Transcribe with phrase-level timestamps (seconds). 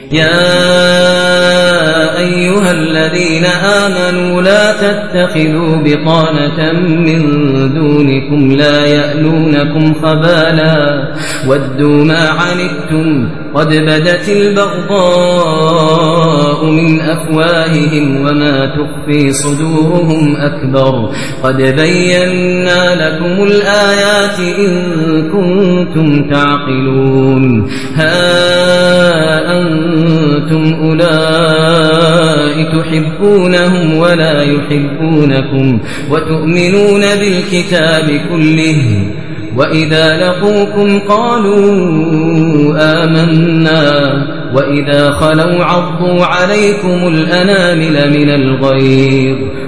[0.00, 0.40] يا
[2.18, 7.22] أيها الذين آمنوا لا تتخذوا بطانة من
[7.74, 11.08] دونكم لا يألونكم خبالا
[11.48, 15.84] ودوا ما عنتم قد بدت البغضاء
[16.64, 21.10] من أفواههم وما تخفي صدورهم أكبر.
[21.42, 24.92] قد بينا لكم الآيات إن
[25.32, 27.70] كنتم تعقلون.
[27.94, 35.80] ها أنتم أولئك تحبونهم ولا يحبونكم
[36.10, 39.06] وتؤمنون بالكتاب كله.
[39.56, 41.64] وإذا لقوكم قالوا
[42.78, 44.12] آمنا
[44.54, 49.38] وإذا خلوا عضوا عليكم الأنامل من الغيظ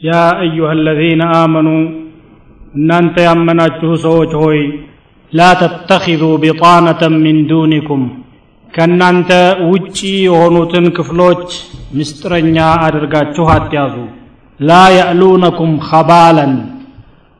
[0.00, 1.68] ያ አዩሃ አለዚነ አመኑ
[2.74, 4.58] እናንተ ያመናችሁ ሰዎች ሆይ
[5.32, 8.02] ላ ተተኪዙ ቢጣነተን ሚን ዱኒኩም
[8.68, 9.30] ከእናንተ
[9.70, 11.44] ውጪ የሆኑትን ክፍሎች
[11.98, 13.94] ምስጢረኛ አድርጋችሁ አትያዙ።
[14.60, 16.52] ላ ያእሉነኩም ኸባለን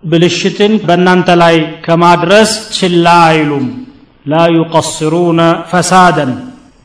[0.03, 3.67] ብልሽትን በእናንተ ላይ ከማድረስ ችላ አይሉም።
[4.27, 6.33] ላ ዩቀስሩነ ፈሳደን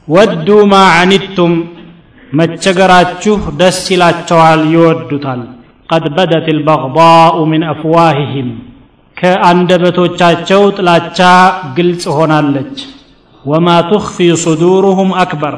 [0.07, 1.53] ወዱ ማ ዐኒቱም
[2.31, 5.41] መቸገራችሁ ደስ ይላቸዋል ይወዱታል
[5.89, 8.49] ቀድ በደት ልበግዳኡ ሚን አፍዋሂህም
[9.17, 11.19] ከአንደበቶቻቸው ጥላቻ
[11.77, 12.77] ግልጽ ሆናለች።
[13.43, 15.55] ወማ ትኽፊ ሱዱሩሁም አክበር።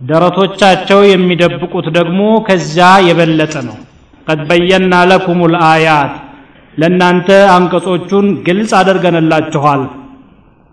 [0.00, 3.78] ደረቶቻቸው የሚደብቁት ደግሞ ከዚያ የበለጠ ነው።
[4.26, 6.12] ቀድ በየና ለኩም ልአያት
[6.74, 9.82] ለእናንተ አንቀጾቹን ግልጽ አድርገንላችኋል።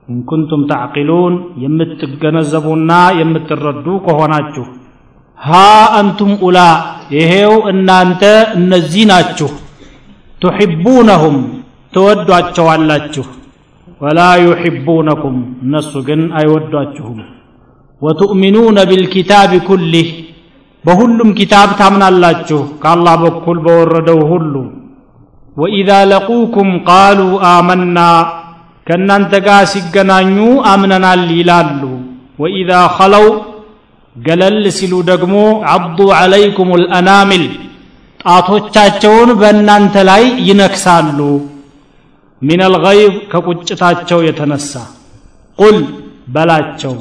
[0.08, 1.34] እንኩንቱም ተዕቂሉን
[1.64, 4.66] የምትገነዘቡና የምትረዱ ከሆናችሁ።
[5.40, 5.52] ሃ
[5.98, 6.60] አንቱም ኡላ
[7.16, 8.22] ይሄው እናንተ
[8.60, 9.50] እነዚህ ናችሁ
[10.42, 11.38] ቱሒቡነሁም
[11.94, 13.26] ትወዷቸዋላችሁ
[14.02, 17.20] ወላ ዩሒቡነኩም እነሱ ግን አይወዷችሁም
[18.02, 20.10] ወቱእሚኑነ ቢልኪታብ ኩሊህ
[20.86, 24.54] በሁሉም ኪታብ ታምናላችሁ ከአላህ በኩል በወረደው ሁሉ
[25.58, 27.20] ወኢዛ ለቁኩም ቃሉ
[27.52, 28.00] አመና
[28.88, 30.38] ከእናንተ ጋር ሲገናኙ
[30.74, 31.82] አምነናል ይላሉ
[32.40, 33.26] ወኢዛ ኸለው
[34.18, 35.36] ገለል ሲሉ ደግሞ
[35.74, 37.44] አዱ ዐለይኩም ልአናሚል
[38.20, 41.20] ጣቶቻቸውን በእናንተ ላይ ይነክሳሉ።
[42.42, 44.74] ሚን አልገይብ ከቁጭታቸው የተነሳ።
[45.60, 45.78] ቁል
[46.34, 46.96] በላቸው።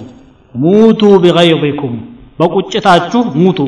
[0.54, 1.94] ሙቱ ቢገይظኩም
[2.38, 3.58] በቁጭታችሁ ሙቱ።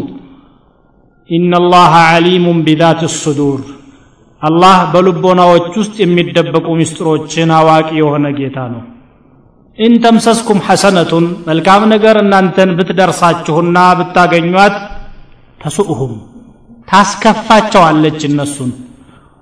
[1.30, 3.60] ኢነላሃ ዓሊሙን ቢዛት ሱዱር።
[4.42, 8.82] አላህ በልቦናዎች ውስጥ የሚደበቁ ምስጢሮችን አዋቂ የሆነ ጌታ ነው
[9.78, 14.76] إن تمسسكم حسنة መልካም ነገር እናንተን ብትደርሳችሁና ብታገኟት
[15.60, 16.14] تسؤهم
[16.88, 18.70] ታስከፋቸዋለች እነሱን።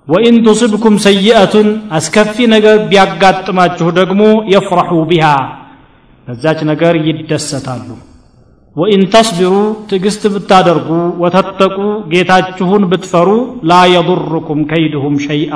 [0.08, 4.20] وإن تصبكم سيئة አስከፊ ነገር ቢያጋጥማችሁ ደግሞ
[4.52, 5.28] يفرحوا بها
[6.26, 7.88] በዛች ነገር ይደሰታሉ።
[8.76, 9.52] وإن تصبروا
[9.90, 10.88] ትዕግስት ብታደርጉ
[11.22, 11.76] وتتقوا
[12.12, 13.28] ጌታችሁን ብትፈሩ
[13.70, 15.54] لا يضركم كيدهم شيئا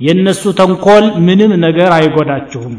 [0.00, 2.74] የእነሱ ተንኮል ምንም ነገር አይጎዳችሁም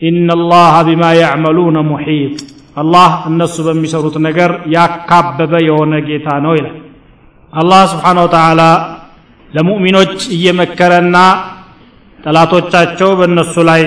[0.00, 2.36] ኢነላሃ ቢማ ያዕመሉነ ሙሒጥ
[2.76, 6.76] አላህ እነሱ በሚሰሩት ነገር ያካበበ የሆነ ጌታ ነው ይላል።
[7.52, 8.62] አላህ ስብሓን ወተዓላ
[9.50, 11.16] ለሙእሚኖች እየመከረና
[12.18, 13.82] ጠላቶቻቸው በእነሱ ላይ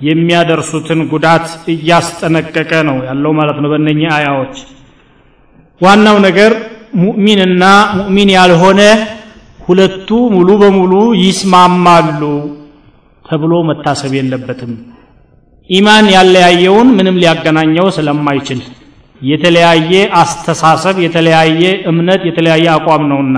[0.00, 4.56] የሚያደርሱትን ጉዳት እያስጠነቀቀ ነው ያለው ማለት ነው በእነኚህ አያዎች።
[5.80, 6.52] ዋናው ነገር
[7.02, 7.64] ሙእሚንና
[7.98, 8.80] ሙእሚን ያልሆነ
[9.60, 10.92] ሁለቱ ሙሉ በሙሉ
[11.22, 12.22] ይስማማሉ
[13.24, 14.72] ተብሎ መታሰብ የለበትም
[15.70, 18.60] ኢማን ያለያየውን ምንም ሊያገናኘው ስለማይችል።
[19.22, 23.36] የተለያየ አስተሳሰብ የተለያየ እምነት የተለያየ አቋም ነውና።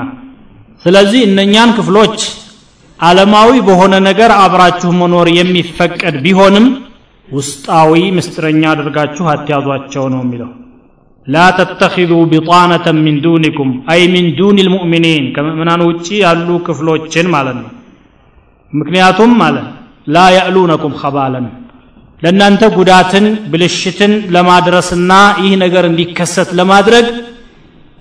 [0.84, 2.16] ስለዚህ እነኛን ክፍሎች
[3.00, 6.66] ዓለማዊ በሆነ ነገር አብራችሁ መኖር የሚፈቀድ ቢሆንም
[7.28, 10.50] ውስጣዊ ምስጢረኛ አድርጋችሁ አትያዟቸው ነው የሚለው።
[11.26, 17.70] ላ ተተኪዙ ቢጣነተን ሚን ዱኒኩም አይ ሚን ዱን ልሙእሚኒን ከምእምናን ውጭ ያሉ ክፍሎችን ማለት ነው።
[18.72, 19.66] ምክንያቱም ማለት
[20.08, 21.46] ላ ያእሉነኩም ከባለን
[22.22, 25.12] ለእናንተ ጉዳትን ብልሽትን ለማድረስና
[25.42, 27.06] ይህ ነገር እንዲከሰት ለማድረግ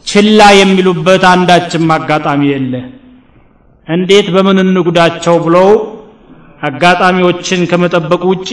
[0.08, 2.74] ችላ የሚሉበት አንዳችም አጋጣሚ የለ።
[3.88, 5.70] እንዴት በምን እንጉዳቸው ብለው
[6.68, 8.50] አጋጣሚዎችን ከመጠበቅ ውጪ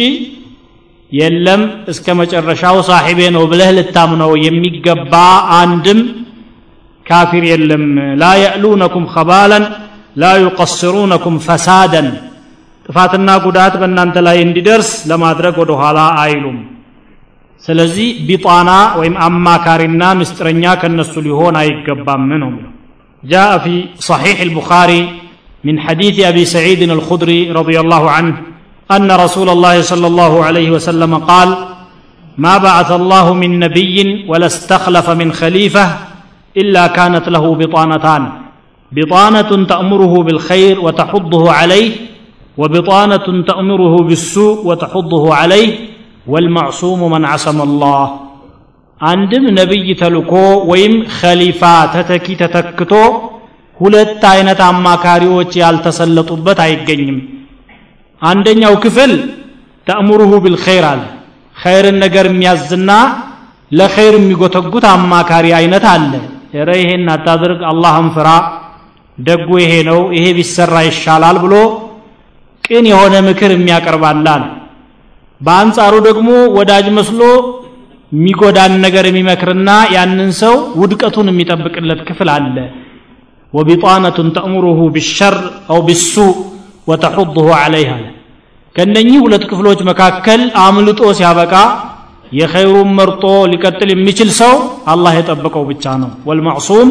[1.12, 5.12] የለም እስከ መጨረሻው ሳሒቤ ነው ብለህ ልታምነው የሚገባ
[5.58, 6.00] አንድም
[7.06, 7.84] ካፊር የለም።
[8.20, 9.64] ላ የእሉነኩም ከባለን
[10.16, 12.08] ላ ዩቀስሩነኩም ፈሳደን
[12.85, 16.59] ጥፋትና ጉዳት በእናንተ ላይ እንዲደርስ ለማድረግ ወደ ኋላ አይሉም
[17.65, 22.71] ስለዚህ ቢጣና ወይም አማካሪና ምስጥረኛ ከነሱ ሊሆን አይገባም ነው የሚለው
[23.23, 25.01] جاء في صحيح البخاري
[25.63, 28.35] من حديث أبي سعيد الخدري رضي الله عنه
[28.89, 31.49] أن رسول الله صلى الله عليه وسلم قال
[32.37, 33.97] ما بعث الله من نبي
[34.27, 35.85] ولا استخلف من خليفة
[36.57, 38.23] إلا كانت له بطانتان
[38.91, 41.91] بطانة تأمره بالخير وتحضه عليه
[42.57, 45.71] وبطانة تأمره بالسوء وتحضه عليه
[46.31, 48.03] والمعصوم من عصم الله
[49.01, 50.31] አንድም ነቢይ ተልኮ
[50.71, 51.61] ወይም ኸሊፋ
[51.93, 52.91] ተተኪ ተተክቶ
[53.77, 57.17] ሁለት አይነት አማካሪዎች ያልተሰለጡበት አይገኝም
[58.21, 59.11] አንደኛው ክፍል
[59.87, 61.01] ተእሙሩሁ ቢልኸይር አለ
[61.55, 62.91] ኸይርን ነገር የሚያዝና
[63.79, 66.11] ለኸይር የሚጎተጉት አማካሪ አይነት አለ
[66.67, 68.29] ረ ይሄን አታድርግ አላህን ፍራ
[69.17, 71.55] ደጉ ይሄ ነው ይሄ ቢሰራ ይሻላል ብሎ
[72.66, 74.42] ቅን የሆነ ምክር የሚያቀርባላል
[75.40, 76.28] በአንጻሩ ደግሞ
[76.58, 77.22] ወዳጅ መስሎ
[78.12, 82.56] የሚጎዳን ነገር የሚመክርና ያንን ሰው ውድቀቱን የሚጠብቅለት ክፍል አለ።
[83.52, 85.34] ወቢጣነቱን ተእሙሩሁ ቢሸር
[85.72, 86.14] አው ቢሱ
[86.90, 88.04] ወተሑضሁ ዓለይህ አለ
[88.76, 91.54] ከእነኚህ ሁለት ክፍሎች መካከል አምልጦ ሲያበቃ
[92.32, 94.54] የኸይሩን መርጦ ሊቀጥል የሚችል ሰው
[94.92, 96.88] አላህ የጠበቀው ብቻ ነው። ወልመዕሱም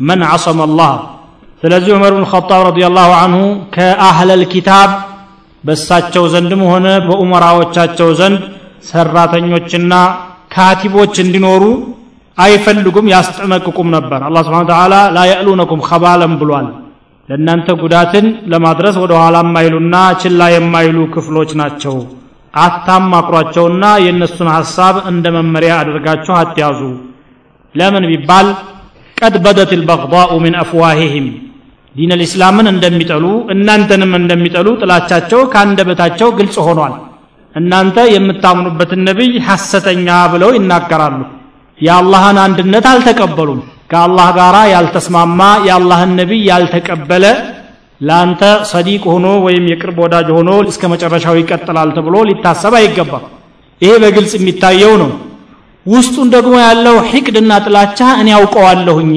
[0.00, 0.92] መን ዓሰመ አላህ
[1.62, 3.40] ስለዚህ ዑመር ብን ኸጣብ ረዲየላሁ አንሁ
[3.74, 4.90] ከአህለል ኪታብ
[5.64, 8.40] በእሳቸው ዘንድም ሆነ በኡመራዎቻቸው ዘንድ
[8.88, 9.92] ሰራተኞችና
[10.54, 11.62] ካቲቦች እንዲኖሩ
[12.38, 16.66] አይፈልጉም ያስጠነቅቁም ነበር። አላህ ስብሓን ተዓላ ላ የእሉነኩም ከባለም ብሏል።
[17.28, 21.94] ለእናንተ ጉዳትን ለማድረስ ወደ ኋላ የማይሉና ችላ የማይሉ ክፍሎች ናቸው።
[22.54, 26.80] አታማክሯቸውና የእነሱን ሐሳብ እንደ መመሪያ አድርጋችሁ አትያዙ።
[27.74, 28.48] ለምን ቢባል
[29.16, 31.26] ቀድ በደት ልበቅዳኡ ምን አፍዋሂህም
[31.94, 33.24] ዲን ልእስላምን እንደሚጠሉ
[33.54, 36.94] እናንተንም እንደሚጠሉ ጥላቻቸው ከአንደበታቸው ግልጽ ሆኗል።
[37.54, 41.18] እናንተ የምታምኑበትን ነቢይ ሐሰተኛ ብለው ይናገራሉ።
[41.78, 43.60] የአላህን አንድነት አልተቀበሉም።
[43.90, 47.24] ከአላህ ጋር ያልተስማማ የአላህን ነቢይ ያልተቀበለ
[48.00, 53.26] ለአንተ ሰዲቅ ሆኖ ወይም የቅርብ ወዳጅ ሆኖ እስከ መጨረሻው ይቀጥላል ተብሎ ሊታሰብ አይገባም።
[53.82, 55.10] ይሄ በግልጽ የሚታየው ነው።
[55.86, 59.12] ውስጡን ደግሞ ያለው ሒቅድና ጥላቻ እኔ ያውቀዋለሁኝ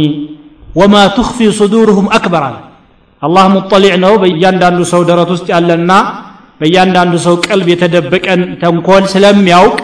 [0.75, 2.55] ወማ ትኽፊ ሱዱርሁም አክበር አለ።
[3.21, 5.91] አላህ ሙጠሊዕ ነው። በእያንዳንዱ ሰው ደረት ውስጥ ያለና
[6.61, 9.77] በእያንዳንዱ ሰው ቀልብ የተደበቀን ተንኮል ስለሚያውቅ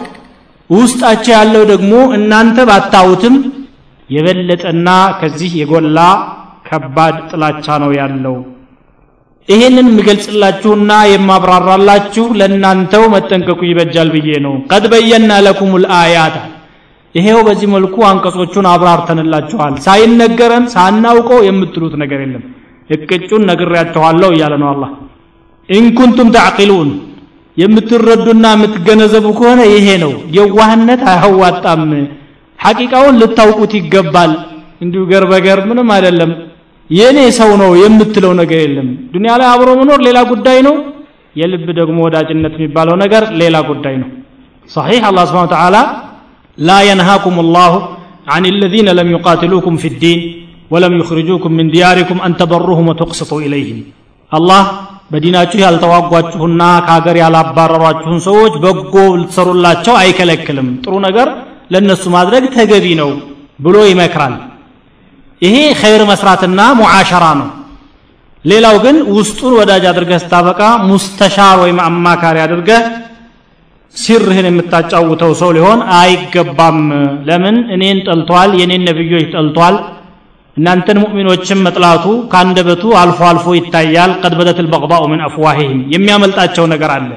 [0.70, 3.34] ውስጣቸው ያለው ደግሞ እናንተ ባታውትም
[4.10, 5.98] የበለጠና ከዚህ የጎላ
[6.68, 8.36] ከባድ ጥላቻ ነው ያለው።
[9.48, 16.36] ይሄንን የምገልጽላችሁና የማብራራላችሁ ለእናንተው መጠንቀቁ ይበጃል ብዬ ነው። ቀድ በየና ለኩም ልአያት
[17.15, 22.43] ይሄው በዚህ መልኩ አንቀጾቹን አብራርተንላችኋል ሳይነገረን ሳናውቀው የምትሉት ነገር የለም
[22.89, 24.91] እቅጩን ነግሬያችኋለሁ እያለ ነው አላህ
[25.69, 26.89] ኢንኩንቱም ተዕቂሉን
[27.57, 31.83] የምትረዱና የምትገነዘቡ ከሆነ ይሄ ነው የዋህነት አያዋጣም
[32.59, 34.31] ሐቂቃውን ልታውቁት ይገባል
[34.83, 36.31] እንዲሁ ገር በገር ምንም አይደለም
[36.89, 40.75] የእኔ ሰው ነው የምትለው ነገር የለም ዱንያ ላይ አብሮ መኖር ሌላ ጉዳይ ነው
[41.35, 44.09] የልብ ደግሞ ወዳጅነት የሚባለው ነገር ሌላ ጉዳይ ነው
[44.69, 45.81] صحيح الله سبحانه وتعالى
[46.57, 47.71] لا ينهاكم الله
[48.27, 50.19] عن الذين لم يقاتلوكم في الدين
[50.71, 53.79] ولم يخرجوكم من دياركم أن تبروهم وتقسطوا إليهم
[54.31, 54.63] الله
[55.11, 61.27] በዲናችሁ ያልተዋጓችሁና ከሀገር ያላባረሯችሁን ሰዎች በጎ ልትሰሩላቸው አይከለክልም ጥሩ ነገር
[61.73, 63.11] ለእነሱ ማድረግ ተገቢ ነው
[63.65, 64.33] ብሎ ይመክራል
[65.41, 67.47] ይሄ ኸይር መስራትና ሙዓሸራ ነው
[68.45, 72.83] ሌላው ግን ውስጡን ወዳጅ አድርገህ ስታበቃ ሙስተሻር ወይም አማካሪ አድርገህ
[73.94, 76.78] ሲርህን የምታጫውተው ሰው ሊሆን አይገባም።
[77.28, 77.56] ለምን?
[77.74, 79.76] እኔን ጠልቷል የኔን ነብዮች ጠልቷል።
[80.56, 87.10] እናንተን ሙእሚኖችን መጥላቱ ከአንደበቱ አልፎ አልፎ ይታያል። ቀድ በደት ልበቅባኡ ምን አፍዋሂህም። የሚያመልጣቸው ነገር አለ።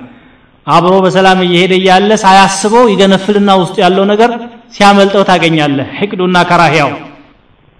[0.67, 4.31] አብሮ በሰላም እየሄደ እያለ ሳያስበው ይገነፍልና ውስጡ ያለው ነገር
[4.75, 6.91] ሲያመልጠው ታገኛለህ። ሕቅዱና ከራህያው።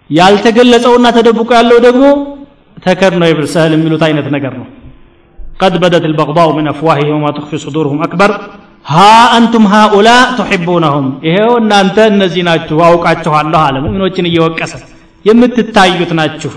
[0.10, 2.04] ያልተገለጸውና ተደብቆ ያለው ደግሞ
[2.78, 4.68] ተከር ነው የብል ሰህል የሚሉት አይነት ነገር ነው።
[5.60, 8.32] ቀድ በደት ልበቅባኡ ምን አፍዋሂህም ወማ ትክፊ ሱዱርሁም አክበር።
[8.86, 8.96] ሀ
[9.36, 14.74] አንቱም ሃኡላ ቱሕቡነሁም ይሄው እናንተ እነዚህ ናችሁ አውቃችኋለሁ አለ። ሙእሚኖችን እየወቀሰ
[15.26, 16.54] የምትታዩት ናችሁ።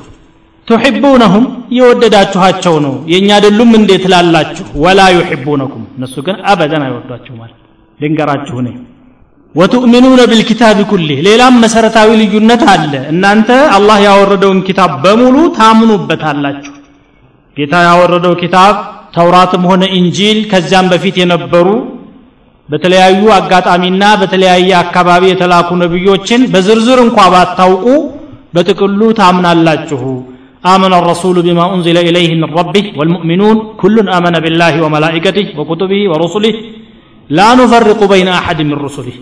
[0.68, 7.56] ቱሕቡነሁም እየወደዳችኋቸው ነው። የእኛ አይደሉም እንዴት ላላችሁ ወላ ዩሕቡነኩም እነሱ ግን አበደን አይወዷችሁ ማለት
[8.00, 8.70] ልንገራችሁ ነ
[9.54, 16.74] ወቱእሚኑነ ብልኪታብ ኩሊህ ሌላም መሰረታዊ ልዩነት አለ። እናንተ አላህ ያወረደውን ኪታብ በሙሉ ታምኑበታላችሁ።
[17.56, 18.74] ጌታ ያወረደው ኪታብ
[19.14, 21.68] ተውራትም ሆነ ኢንጂል ከዚያም በፊት የነበሩ
[22.69, 27.85] በተለያዩ አጋጣሚና በተለያየ አካባቢ የተላኩ ነቢዮችን በዝርዝር እንኳ ባታውቁ
[28.55, 30.03] በጥቅሉ ታምናላችሁ
[30.73, 36.55] آمن الرسول بما أنزل إليه من ربه والمؤمنون كل آمن بالله وملائكته وكتبه ورسله
[37.29, 39.15] لا نفرق بين أحد من رسله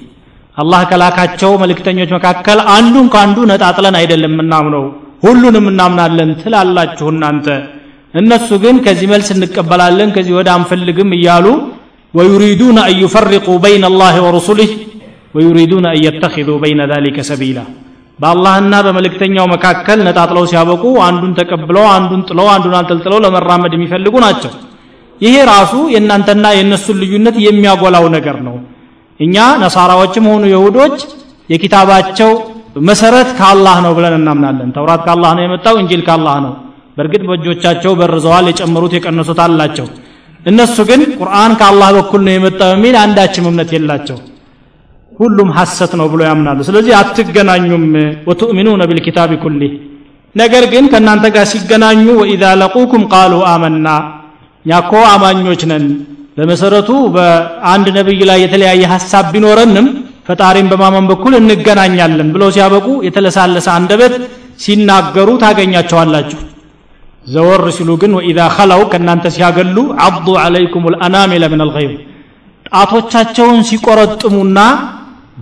[0.57, 4.83] الله ከላካቸው መልእክተኞች መካከል አንዱን ከአንዱ ነጣጥለን አይደለም የምናምነው
[5.25, 7.47] ሁሉንም እናምናለን ትላላችሁ እናንተ
[8.13, 11.45] እነሱ ግን ከዚህ መልስ እንቀበላለን ከዚህ ወደ አንፈልግም እያሉ
[12.13, 14.69] ويريدون أن يفرقوا بين الله ورسله
[15.35, 17.65] ويريدون أن يتخذوا بين ذلك سبيلا
[18.19, 24.51] በአላህና በመልእክተኛው መካከል ነጣጥለው ሲያበቁ አንዱን ተቀብለው አንዱን ጥለው አንዱን አንጠልጥለው ለመራመድ የሚፈልጉ ናቸው
[25.21, 28.55] ይሄ ራሱ የእናንተና የእነሱን ልዩነት የሚያጎላው ነገር ነው
[29.19, 30.97] እኛ ነሳራዎችም ሆኑ የሁዶች
[31.53, 32.29] የኪታባቸው
[32.89, 36.53] መሰረት ከአላህ ነው ብለን እናምናለን ተውራት ከአላህ ነው የመጣው እንጂል ከአላህ ነው
[36.97, 39.87] በእርግጥ በእጆቻቸው በርዘዋል የጨመሩት የቀነሱት አላቸው
[40.46, 44.18] እነሱ ግን ቁርአን ከአላህ በኩል ነው የመጣው የሚል አንዳችም እምነት የላቸው።
[45.12, 47.84] ሁሉም ሐሰት ነው ብሎ ያምናሉ። ስለዚህ አትገናኙም።
[48.28, 49.72] ወቱእሚኑነ ቢልኪታቢ ኩሊህ
[50.34, 53.86] ነገር ግን ከእናንተ ጋር ሲገናኙ ወኢዛ ለቁኩም ቃሉ አመና።
[54.64, 55.84] እኛኮ አማኞች ነን።
[56.38, 59.86] በመሰረቱ በአንድ ነቢይ ላይ የተለያየ ሐሳብ ቢኖረንም
[60.28, 64.14] ፈጣሪን በማመን በኩል እንገናኛለን ብለው ሲያበቁ የተለሳለሰ አንደበት
[64.60, 66.40] ሲናገሩ ታገኛቸዋላችሁ
[67.26, 71.92] ዘወር ሲሉ ግን ወኢዛ ኸላው ከእናንተ ሲያገሉ አዱ አለይኩም ልአናሚለ ምን አልገይብ
[72.70, 74.58] ጣቶቻቸውን ሲቆረጥሙና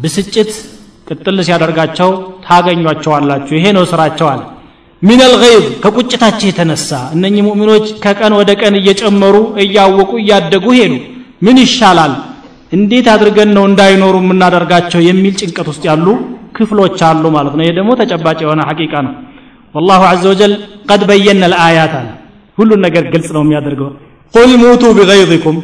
[0.03, 0.51] ብስጭት
[1.09, 2.11] ቅጥል ሲያደርጋቸው
[2.47, 4.41] ታገኟቸዋላችሁ። ይሄ ነው ስራቸው አለ።
[5.03, 5.21] ሚን
[5.85, 10.93] ከቁጭታቸው የተነሳ እነኚህ ሙእሚኖች ከቀን ወደ ቀን እየጨመሩ እያወቁ እያደጉ ሄዱ።
[11.47, 12.13] ምን ይሻላል?
[12.73, 16.07] እንዴት አድርገን ነው እንዳይኖሩ የምናደርጋቸው የሚል ጭንቀት ውስጥ ያሉ
[16.57, 19.13] ክፍሎች አሉ ማለት ነው። ይሄ ደግሞ ተጨባጭ የሆነ ሐቂቃ ነው
[19.75, 20.53] ወላሁ አዘ ወጀል
[20.91, 22.09] ቀድ በየነ ልአያት አለ
[22.59, 23.89] ሁሉን ነገር ግልጽ ነው የሚያደርገው።
[24.35, 25.57] ቁል ሙቱ ቢገይዚኩም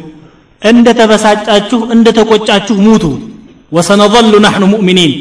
[0.61, 3.03] እንደ ተበሳጫችሁ እንደ ተቆጫችሁ ሙቱ።
[3.71, 5.13] ወሰነظሉ ናሕኑ ሙእሚኒን።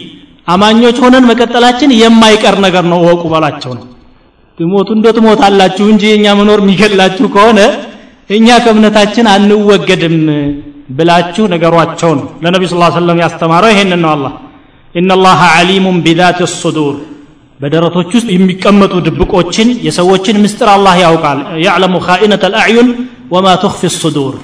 [0.49, 3.85] አማኞች ሆነን መቀጠላችን የማይቀር ነገር ነው። እወቁ ባላቸው ነው።
[4.59, 7.61] ትሞቱ እንደ ትሞታላችሁ እንጂ እኛ መኖር የሚገላችሁ ከሆነ
[8.31, 10.17] እኛ ከእምነታችን አንወገድም
[10.99, 14.33] ብላችሁ ነገሯቸው ነው። ለነቢ ስ ሰለም ያስተማረው ይሄንን ነው አላህ።
[14.95, 16.97] إن الله عليم بذات الصدور።
[17.61, 22.89] በደረቶች ውስጥ የሚቀመጡ ድብቆችን የሰዎችን ምስጢር አላህ ያውቃል። يعلم خائنة الأعين
[23.35, 24.37] وما تخفي الصدور።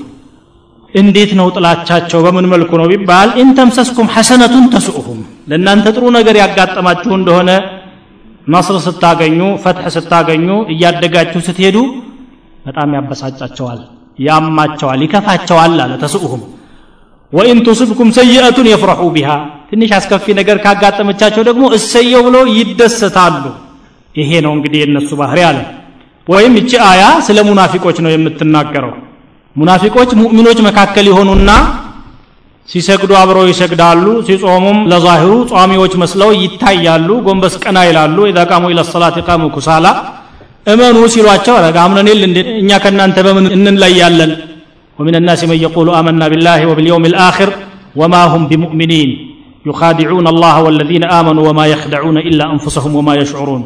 [0.94, 2.18] እንዴት ነው ጥላቻቸው?
[2.26, 5.18] በምን መልኩ ነው ቢባል إن تمسسكم حسنة تسؤهم።
[5.50, 7.50] ለእናንተ ጥሩ ነገር ያጋጠማችሁ እንደሆነ
[8.46, 11.76] نصر ስታገኙ فتح ስታገኙ እያደጋችሁ ስትሄዱ
[12.66, 13.80] በጣም ያበሳጫቸዋል
[14.18, 16.42] ያማቸዋል ይከፋቸዋል አለ ተስኡሁም።
[17.32, 19.30] ወኢን ቱስብኩም ሰይአቱን የፍረሑ ቢሃ
[19.69, 23.43] ትንሽ አስከፊ ነገር ካጋጠመቻቸው ደግሞ እሰየው ብለው ይደሰታሉ
[24.15, 25.60] ይሄ ነው እንግዲህ የእነሱ ባህሪ አለ
[26.27, 28.93] ወይም እቺ አያ ስለ ሙናፊቆች ነው የምትናገረው
[29.55, 31.51] ሙናፊቆች ሙእሚኖች መካከል የሆኑና
[32.67, 39.17] ሲሰግዱ አብረው ይሰግዳሉ ሲጾሙም ለዛሂሩ ጿሚዎች መስለው ይታያሉ ጎንበስ ቀና ይላሉ ኢዛ ቃሙ ኢለ ሰላት
[39.27, 39.88] ቃሙ ኩሳላ
[40.74, 42.07] እመኑ ሲሏቸው ረጋ አምነን
[42.62, 44.33] እኛ ከእናንተ በምን እንለያለን
[45.00, 47.50] ومن الناس من يقول آمنا بالله وباليوم الآخر
[48.00, 49.10] وما هم بمؤمنين
[49.66, 53.62] ዩኻዲዑን አላህ ወለዚነ አመኑ ወማ የኽደዑነ ኢላ አንፉሰሁም ወማ የሽዑሩን።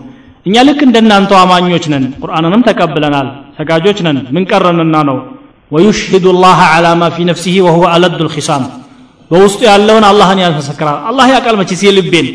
[0.47, 3.27] እኛ ልክ እንደናንተው አማኞች ነን። ቁርአንንም ተቀብለናል።
[3.59, 5.19] ሰጋጆች ነን። ምን ቀረንና ነው?
[5.71, 8.63] ወዩሽሂዱ ላህ ዓላ ማ ፊ ነፍሲህ ወሁወ አለዱ ልኪሳም
[9.31, 12.29] በውስጡ ያለውን አላህን ያመሰክራል አላህ ያቃል መቼስ የልቤን።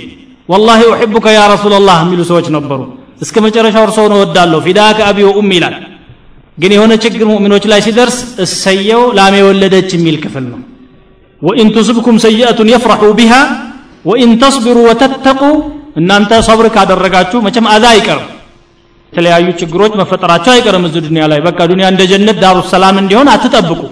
[0.50, 2.80] ወላሂ ኡሕቡከ ያ ረሱላላህ የሚሉ ሰዎች ነበሩ።
[3.22, 5.76] እስከ መጨረሻው እርሰውን እወዳለሁ። ፊዳከ አቢ ወኡም ይላል።
[6.58, 10.60] ግን የሆነ ችግር ሙእሚኖች ላይ ሲደርስ እሰየው ላሜ ወለደች የሚል ክፍል ነው።
[11.42, 13.42] وإن تصبكم سيئة يفرحوا بها
[14.06, 15.56] وإن تصبروا وتتقوا
[15.98, 18.08] إن أنت صبرك هذا الرقاتشو ما كم أذائك
[19.16, 22.96] تلي أيو تشكروج ما فتراتشو أيك رمز الدنيا لأي بكا دنيا عند جنة دار السلام
[23.02, 23.88] عند يون أتتبكو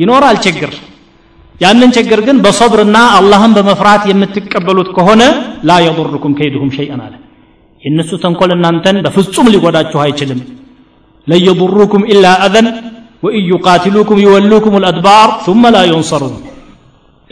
[0.00, 0.72] ينور على تشكر
[1.62, 5.28] يعني تشكر جن بصبرنا اللهم بمفرات يمتك يمتكبلوت كهنا
[5.68, 7.18] لا يضركم كيدهم شيئا على
[7.88, 10.40] እነሱ ተንኮል እናንተን በፍጹም ሊጎዳችሁ አይችልም።
[11.30, 12.66] ለየضሩኩም ኢላ አዘን
[13.24, 16.34] ወኢዩቃትሉኩም يولوكم الأدبار ثم لا ينصرون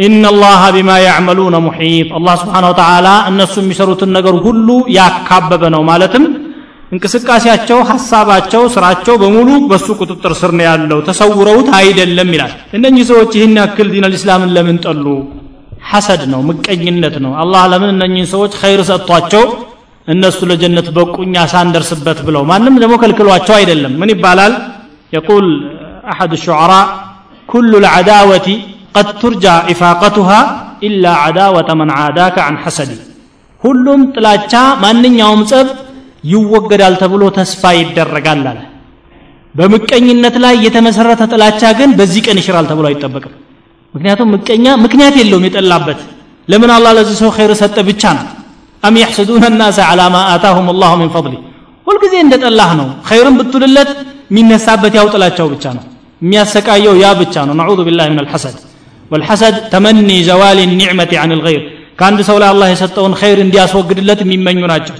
[0.00, 6.24] ኢነላሃ ቢማ ያዕመሉነ ሙሒጥ አላህ ስብሓን ወተላ እነሱ የሚሰሩትን ነገር ሁሉ ያካበበ ነው። ማለትም
[6.94, 13.54] እንቅስቃሴያቸው ሀሳባቸው ስራቸው በሙሉ በሱ ቁጥጥር ስር ነው ያለው። ተሰውረውት አይደለም ይላል። እነኚህ ሰዎች ይህን
[13.60, 15.06] ያክል ዲን አልእስላምን ለምን ጠሉ?
[15.90, 19.44] ሐሰድ ነው ምቀኝነት ነው። አላህ ለምን እነኚህን ሰዎች ኸይር ሰጥቷቸው
[20.08, 22.42] እነሱ ለጀነት በቁኛ ሳንደርስበት ብለው?
[22.50, 24.54] ማንም ደግሞ ከልክሏቸው አይደለም። ምን ይባላል?
[25.12, 25.46] የቁል
[26.12, 26.72] አሐድ ሹዓራ
[27.48, 28.48] ኩሉ ልዓዳወቲ
[28.94, 30.40] قد ترجى إفاقتها
[30.82, 32.90] إلا عداوة من عاداك عن حسد
[33.62, 35.66] ሁሉም ጥላቻ ማንኛውም ጸብ
[36.24, 38.58] ይወገዳል ተብሎ ተስፋ ይደረጋል አለ።
[39.54, 43.34] በምቀኝነት ላይ የተመሰረተ ጥላቻ ግን በዚህ ቀን ይሽራል ተብሎ አይጠበቅም።
[43.94, 46.00] ምክንያቱም ምቀኛ ምክንያት የለውም የጠላበት።
[46.48, 48.26] ለምን አላ ለዚህ ሰው ኸይር ሰጠ ብቻ ነው።
[48.82, 51.34] አም የሕስዱነ ናሰ ዓላ ማ አታሁም ላሁ ምን ፈضሊ
[51.86, 53.90] ሁልጊዜ እንደ ጠላህ ነው። ኸይርን ብትልለት
[54.30, 55.84] የሚነሳበት ያው ጥላቻው ብቻ ነው።
[56.22, 58.56] የሚያሰቃየው ያ ብቻ ነው። ነዑዙ ቢላህ ምን አልሐሰድ
[59.10, 61.62] ወልሐሰድ ተመኒ ዘዋል ኒዕመቲ አን ልገይር
[61.98, 64.96] ከአንድ ሰው ላይ አላህ የሰጠውን ኸይር እንዲያስወግድለት የሚመኙ ናቸው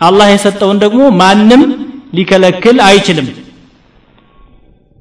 [0.00, 1.62] አላህ የሰጠውን ደግሞ ማንም
[2.18, 3.26] ሊከለክል አይችልም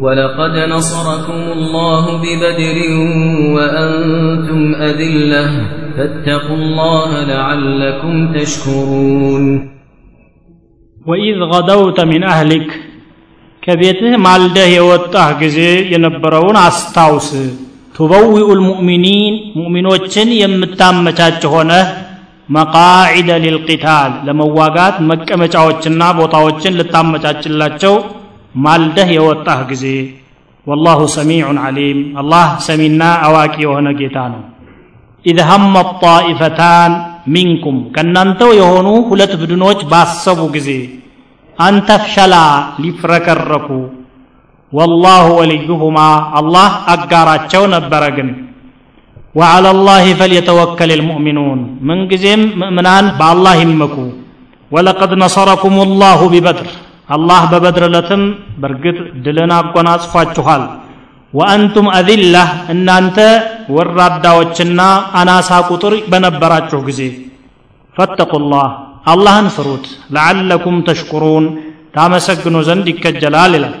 [0.00, 2.76] ولقد نصركم الله ببدر
[3.54, 5.46] وأنتم أذلة
[5.96, 9.44] فاتقوا الله لعلكم تشكرون
[11.06, 12.68] وإذ غدوت من أهلك
[13.62, 15.58] ከቤትህ ማልደህ የወጣህ ጊዜ
[15.92, 17.26] የነበረውን አስታውስ
[17.94, 21.88] ቱበዊኡ ልሙእሚኒን ሙእሚኖችን የምታመቻች ሆነህ
[22.48, 27.94] መቃዒደ ሊልቂታል ለመዋጋት መቀመጫዎችና ቦታዎችን ልታመቻችላቸው
[28.55, 29.85] ማልደህ የወጣህ ጊዜ
[30.67, 34.43] والله سميع عليم አላህ ሰሚና አዋቂ የሆነ ጌታ ነው
[35.25, 36.93] إذ همت طائفتان
[37.35, 40.69] منكم ከእናንተው የሆኑ ሁለት ቡድኖች ባሰቡ ጊዜ
[41.57, 42.35] أن تفشلا
[42.83, 43.67] ሊፍረከረኩ
[44.71, 45.99] والله وليهما
[46.39, 48.29] አላህ አጋራቸው ነበረ ግን
[49.35, 53.95] وعلى الله فليتوكل المؤمنون ምንጊዜም ምእምናን በአላህ ይመኩ
[54.71, 56.69] ولقد نصركم ላሁ ቢበድር
[57.09, 58.21] አላህ በበድር ዕለትም
[58.61, 58.95] በእርግጥ
[59.25, 60.63] ድልን አጎናጽፏችኋል።
[61.33, 63.17] ወአንቱም አዚላህ እናንተ
[63.75, 64.81] ወራዳዎችና
[65.19, 67.01] አናሳ ቁጥር በነበራችሁ ጊዜ
[67.95, 68.67] ፈተቁላህ
[69.05, 69.85] አላህን ፍሩት
[70.15, 71.45] ለዓለኩም ተሽኩሩን
[71.95, 73.75] ታመሰግኑ ዘንድ ይከጀላል ይላል።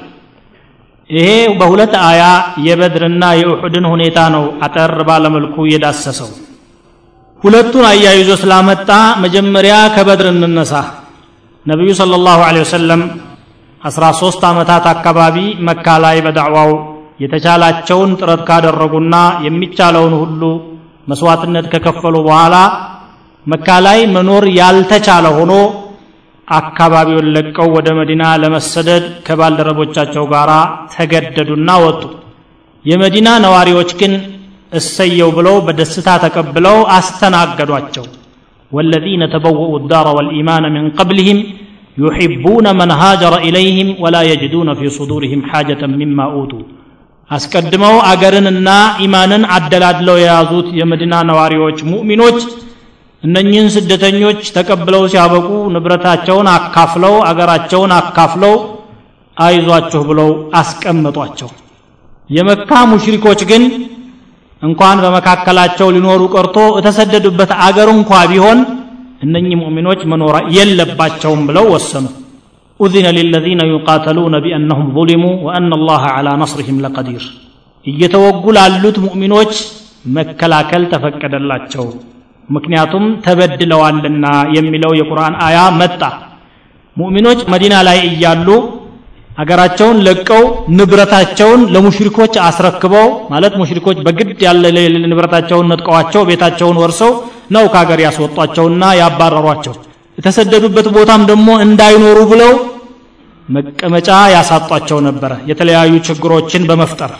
[1.09, 1.27] ይሄ
[1.59, 2.21] በሁለት አያ
[2.67, 6.29] የበድርና የኡሑድን ሁኔታ ነው አጠር ባለመልኩ የዳሰሰው።
[7.41, 8.89] ሁለቱን አያይዞ ስላመጣ
[9.23, 10.73] መጀመሪያ ከበድር እንነሳ
[11.65, 13.01] ነቢዩ صለ ላሁ ወሰለም
[13.81, 16.71] 13 ዓመታት አካባቢ መካ ላይ በዳዕዋው
[17.23, 20.41] የተቻላቸውን ጥረት ካደረጉና የሚቻለውን ሁሉ
[21.11, 22.55] መስዋዕትነት ከከፈሉ በኋላ
[23.45, 25.53] መካ ላይ መኖር ያልተቻለ ሆኖ
[26.47, 30.51] አካባቢውን ለቀው ወደ መዲና ለመሰደድ ከባልደረቦቻቸው ጋር
[30.95, 32.01] ተገደዱና ወጡ።
[32.85, 34.13] የመዲና ነዋሪዎች ግን
[34.79, 38.05] እሰየው ብለው በደስታ ተቀብለው አስተናገዷቸው
[38.72, 41.38] والذين تبوؤوا الدار والإيمان من قبلهم
[42.04, 46.64] يحبون من هاجر إليهم ولا يجدون في صدورهم حاجة مما أوتوا
[47.30, 48.68] አስቀድመው አገርንና
[49.04, 52.38] ኢማንን አደላድለው የያዙት የመዲና ነዋሪዎች ሙእሚኖች
[53.22, 58.54] እነኚህን ስደተኞች ተቀብለው ሲያበቁ ንብረታቸውን አካፍለው አገራቸውን አካፍለው
[59.36, 61.50] አይዟችሁ ብለው አስቀመጧቸው
[62.30, 63.62] የመካ ሙሽሪኮች ግን
[64.62, 68.58] እንኳን በመካከላቸው ሊኖሩ ቀርቶ የተሰደዱበት አገር እንኳ ቢሆን
[69.26, 72.06] እነኚህ ሙእሚኖች መኖር የለባቸውም ብለው ወሰኑ
[72.80, 77.22] أذن للذين يقاتلون بأنهم ظلموا وأن الله على نصرهم لقدير
[77.86, 79.52] እየተወጉ ላሉት ሙእሚኖች
[80.16, 81.84] መከላከል ተፈቀደላቸው
[82.48, 84.24] ምክንያቱም ተበድለዋልና
[84.56, 86.02] የሚለው የቁርአን አያ መጣ
[86.96, 88.48] ሙእሚኖች መዲና ላይ እያሉ
[89.37, 90.43] አገራቸውን ለቀው
[90.77, 94.63] ንብረታቸውን ለሙሽሪኮች አስረክበው ማለት ሙሽሪኮች በግድ ያለ
[95.05, 97.11] ንብረታቸውን ነጥቀዋቸው ቤታቸውን ወርሰው
[97.55, 99.73] ነው ከሀገር ያስወጧቸውና ያባረሯቸው።
[100.17, 102.53] የተሰደዱበት ቦታም ደግሞ እንዳይኖሩ ብለው
[103.47, 107.11] መቀመጫ ያሳጧቸው ነበረ። የተለያዩ ችግሮችን በመፍጠር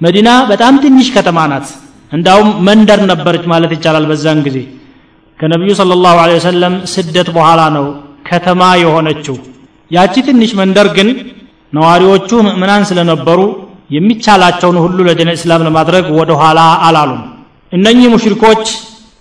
[0.00, 1.66] መዲና በጣም ትንሽ ከተማ ናት።
[2.12, 4.58] እንዳውም መንደር ነበረች ማለት ይቻላል በዛን ጊዜ።
[5.38, 7.86] ከነቢዩ ስለ ላሁ ወሰለም ስደት በኋላ ነው
[8.28, 9.36] ከተማ የሆነችው።
[9.90, 11.08] ያቺ ትንሽ መንደር ግን
[11.72, 13.40] ነዋሪዎቹ ምእምናን ስለነበሩ
[13.96, 17.22] የሚቻላቸውን ሁሉ ለዲን እስላም ለማድረግ ወደ ኋላ አላሉም።
[17.72, 18.64] እነኚህ ሙሽሪኮች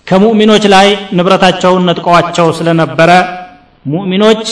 [0.07, 0.87] ከሙእሚኖች ላይ
[1.17, 3.11] ንብረታቸውን ነጥቀዋቸው ስለነበረ
[3.85, 4.43] ሙእሚኖች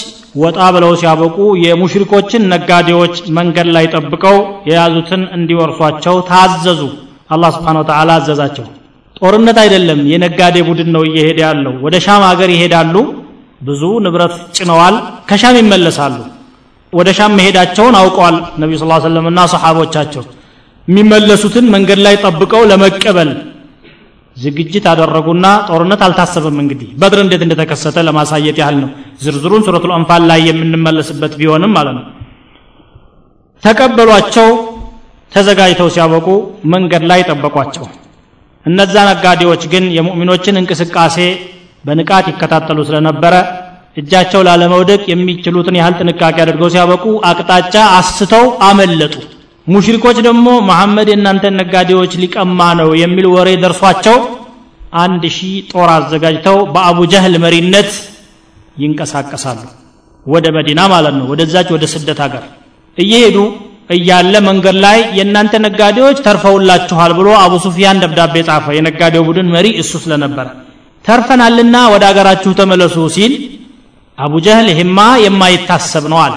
[0.41, 4.37] ወጣ ብለው ሲያበቁ የሙሽሪኮችን ነጋዴዎች መንገድ ላይ ጠብቀው
[4.69, 6.81] የያዙትን እንዲወርሷቸው ታዘዙ።
[7.31, 8.65] አላህ ስብሓን ወተዓላ አዘዛቸው።
[9.15, 12.95] ጦርነት አይደለም የነጋዴ ቡድን ነው እየሄደ ያለው። ወደ ሻም ሀገር ይሄዳሉ
[13.61, 14.95] ብዙ ንብረት ጭነዋል
[15.29, 16.17] ከሻም ይመለሳሉ
[16.93, 20.23] ወደ ሻም መሄዳቸውን አውቀዋል ነቢዩ ስ ሰለም እና ሰሓቦቻቸው።
[20.87, 23.29] የሚመለሱትን መንገድ ላይ ጠብቀው ለመቀበል
[24.37, 28.89] ዝግጅት አደረጉና ጦርነት አልታሰበም። እንግዲህ በድር እንዴት እንደተከሰተ ለማሳየት ያህል ነው።
[29.23, 32.05] ዝርዝሩን ሱረቱል አንፋል ላይ የምንመለስበት ቢሆንም ማለት ነው።
[33.63, 34.49] ተቀበሏቸው
[35.31, 36.27] ተዘጋጅተው ሲያበቁ
[36.73, 37.85] መንገድ ላይ ጠበቋቸው።
[38.65, 41.17] እነዛ ነጋዴዎች ግን የሙእሚኖችን እንቅስቃሴ
[41.85, 43.33] በንቃት ይከታተሉ ስለነበረ
[43.99, 49.15] እጃቸው ላለመውደቅ የሚችሉትን ያህል ጥንቃቄ አድርገው ሲያበቁ አቅጣጫ አስተው አመለጡ።
[49.67, 54.17] ሙሽሪኮች ደግሞ መሐመድ የእናንተን ነጋዴዎች ሊቀማ ነው የሚል ወሬ ደርሷቸው
[54.99, 57.89] አንድ ሺህ ጦር አዘጋጅተው በአቡ ጀህል መሪነት
[58.77, 59.59] ይንቀሳቀሳሉ።
[60.25, 62.43] ወደ መዲና ማለት ነው። ወደዛች ወደ ስደት ሀገር
[62.97, 63.37] እየሄዱ
[63.89, 69.91] እያለ መንገድ ላይ የእናንተ ነጋዴዎች ተርፈውላችኋል ብሎ አቡ ሱፊያን ደብዳቤ ጻፈ። የነጋዴው ቡድን መሪ እሱ
[70.03, 70.47] ስለነበረ
[71.05, 73.33] ተርፈናልና ወደ አገራችሁ ተመለሱ ሲል
[74.19, 76.35] አቡ ጀህል ይሄማ የማይታሰብ ነው አለ።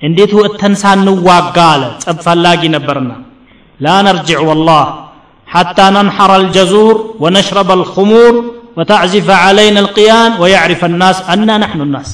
[0.00, 1.82] እንዴት ወጥተን ሳንዋጋ አለ?
[2.02, 3.10] ጸብ ፈላጊ ነበርና።
[3.80, 4.82] ላ ነርጅዕ ወላህ
[5.48, 8.34] ሐታ ነንሐረ አልጀዙር ወነሽረበ አልኹሙር
[8.78, 12.10] ወተዕዚፈ ዓለይና አልቅያን ወያዕሪፈ ናስ አና ናሕኑ ናስ።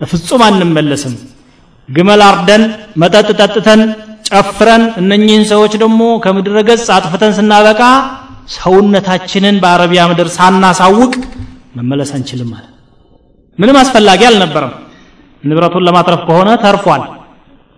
[0.00, 1.14] በፍጹም አንመለስም።
[1.88, 2.62] ግመል አርደን
[3.02, 3.82] መጠጥ ጠጥተን
[4.28, 7.82] ጨፍረን እነኚህን ሰዎች ደግሞ ከምድረ ገጽ አጥፍተን ስናበቃ
[8.56, 11.12] ሰውነታችንን በአረቢያ ምድር ሳናሳውቅ
[11.76, 12.72] መመለስ አንችልም ማለት
[13.58, 14.72] ምንም አስፈላጊ አልነበረም።
[15.44, 17.02] ንብረቱን ለማትረፍ ከሆነ ተርፏል።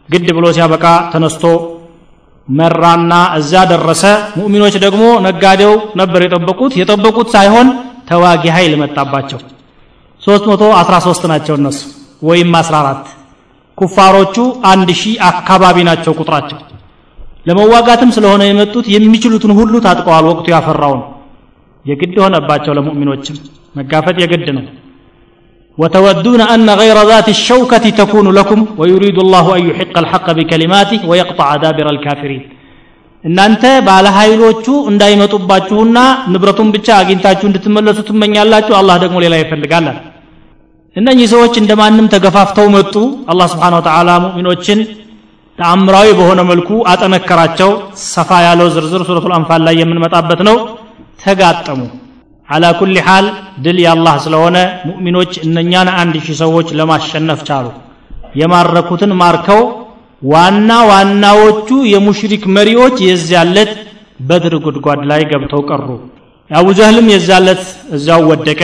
[0.08, 1.44] ግድ ብሎ ሲያበቃ ተነስቶ
[2.48, 4.02] መራና እዛ ደረሰ።
[4.38, 7.68] ሙእሚኖች ደግሞ ነጋዴው ነበር የጠበቁት። የጠበቁት ሳይሆን
[8.08, 9.40] ተዋጊ ኃይል መጣባቸው።
[10.20, 11.80] 313 ናቸው እነሱ
[12.22, 13.10] ወይም 14
[13.78, 14.36] ኩፋሮቹ
[14.70, 16.58] አንድ ሺህ አካባቢ ናቸው ቁጥራቸው።
[17.48, 21.02] ለመዋጋትም ስለሆነ የመጡት የሚችሉትን ሁሉ ታጥቀዋል ወቅቱ ያፈራውን።
[21.84, 23.36] የግድ ሆነባቸው ለሙእሚኖችም።
[23.74, 24.64] መጋፈጥ የግድ ነው
[25.77, 31.87] وتودون أن غير ذات الشوكة تكون لكم ويريد الله أن يحق الحق بكلماته ويقطع دابر
[31.95, 32.43] الكافرين
[33.23, 35.97] እናንተ ባለ ኃይሎቹ እንዳይመጡባችሁና
[36.31, 39.85] ንብረቱን ብቻ አግኝታችሁ እንድትመለሱ ትመኛላችሁ አላህ ደግሞ ሌላ ይፈልጋል
[40.95, 42.95] እነኚህ ሰዎች እንደማንም ተገፋፍተው መጡ
[43.31, 44.79] አላህ ስብሓን ወተዓላ ሙእሚኖችን
[45.57, 47.71] ተአምራዊ በሆነ መልኩ አጠነከራቸው
[48.13, 50.57] ሰፋ ያለው ዝርዝር ሱረቱል አንፋል ላይ የምንመጣበት ነው
[51.23, 51.79] ተጋጠሙ
[52.48, 53.26] አላ ኩል ሓል
[53.64, 54.56] ድል የአላህ ስለሆነ
[54.88, 57.66] ሙእሚኖች እነኛን አንድ ሺህ ሰዎች ለማሸነፍ ቻሉ።
[58.40, 59.62] የማረኩትን ማርከው
[60.22, 63.72] ዋና ዋናዎቹ የሙሽሪክ መሪዎች የዚያለት
[64.28, 65.88] በድር ጉድጓድ ላይ ገብተው ቀሩ።
[66.50, 67.62] አቡ ጀህልም የዛለት
[67.96, 68.60] እዚያው ወደቀ።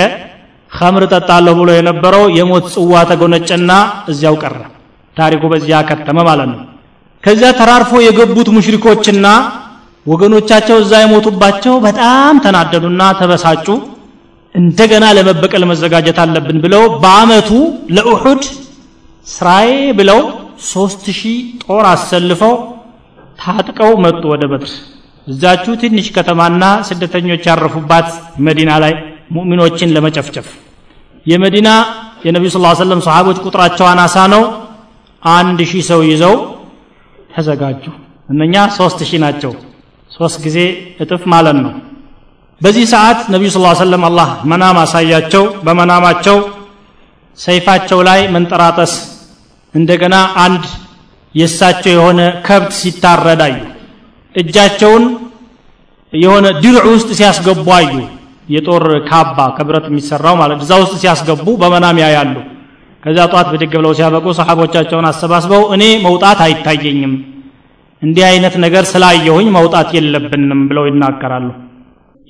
[0.73, 3.73] ኸምር ጠጣለሁ ብሎ የነበረው የሞት ጽዋ ተጎነጨና
[4.13, 4.57] እዚያው ቀረ።
[5.17, 6.61] ታሪኩ በዚያ ከተመ ማለት ነው።
[7.25, 9.27] ከዚያ ተራርፎ የገቡት ሙሽሪኮችና
[10.07, 13.67] ወገኖቻቸው እዛ የሞቱባቸው በጣም ተናደዱና ተበሳጩ።
[14.55, 17.51] እንደገና ለመበቀል መዘጋጀት አለብን ብለው በአመቱ
[17.97, 18.43] ለኡሑድ
[19.27, 20.21] ስራዬ ብለው
[20.67, 22.55] ሶስት ሺህ ጦር አሰልፈው
[23.39, 24.73] ታጥቀው መጡ ወደ በድር።
[25.27, 28.09] እዛችሁ ትንሽ ከተማና ስደተኞች ያረፉባት
[28.47, 28.95] መዲና ላይ
[29.35, 30.49] ሙእሚኖችን ለመጨፍጨፍ።
[31.27, 31.69] የመዲና
[32.27, 34.43] የነቢዩ ስ ሰለም ሰሃቦች ቁጥራቸው አናሳ ነው።
[35.23, 36.35] አንድ ሺህ ሰው ይዘው
[37.31, 37.85] ተዘጋጁ።
[38.29, 39.53] እነኛ ሶስት ሺህ ናቸው
[40.15, 40.59] ሶስት ጊዜ
[41.01, 41.73] እጥፍ ማለት ነው።
[42.61, 46.37] በዚህ ሰዓት ነቢዩ ስ ሰለም አላህ መናም አሳያቸው በመናማቸው
[47.39, 48.93] ሰይፋቸው ላይ መንጠራጠስ
[49.75, 50.65] እንደገና አንድ
[51.35, 53.55] የእሳቸው የሆነ ከብት ሲታረዳዩ
[54.35, 55.05] እጃቸውን
[56.13, 57.93] የሆነ ድርዕ ውስጥ ሲያስገቡ አዩ።
[58.49, 62.35] የጦር ካባ ከብረት የሚሰራው ማለት እዛ ውስጥ ሲያስገቡ በመናም ያያሉ።
[63.03, 67.15] ከዚያ ጠዋት ብድግ ብለው ሲያበቁ ሰሓቦቻቸውን አሰባስበው እኔ መውጣት አይታየኝም
[68.05, 71.49] እንዲህ አይነት ነገር ስላየሁኝ መውጣት የለብንም ብለው ይናገራሉ።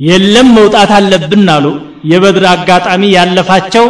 [0.00, 1.66] የለም መውጣት አለብን አሉ።
[2.10, 3.86] የበድር አጋጣሚ ያለፋቸው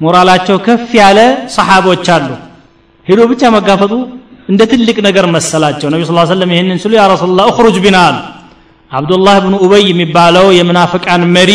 [0.00, 1.18] ሞራላቸው ከፍ ያለ
[1.56, 2.28] ሰሓቦች አሉ።
[3.06, 3.92] ሄዶ ብቻ መጋፈጡ
[4.48, 8.18] እንደ ትልቅ ነገር መሰላቸው። ነቢ ስ ሰለም ይህንን ስሉ ያ ረሱላህ እኽሩጅ ቢና አሉ።
[8.90, 11.50] አብዱላህ ብኑ ኡበይ የሚባለው የምናፍቃን መሪ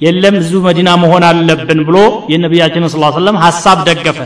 [0.00, 1.98] የለም እዙ መዲና መሆን አለብን ብሎ
[2.32, 4.18] የነቢያችንን ስ ሰለም ሀሳብ ደገፈ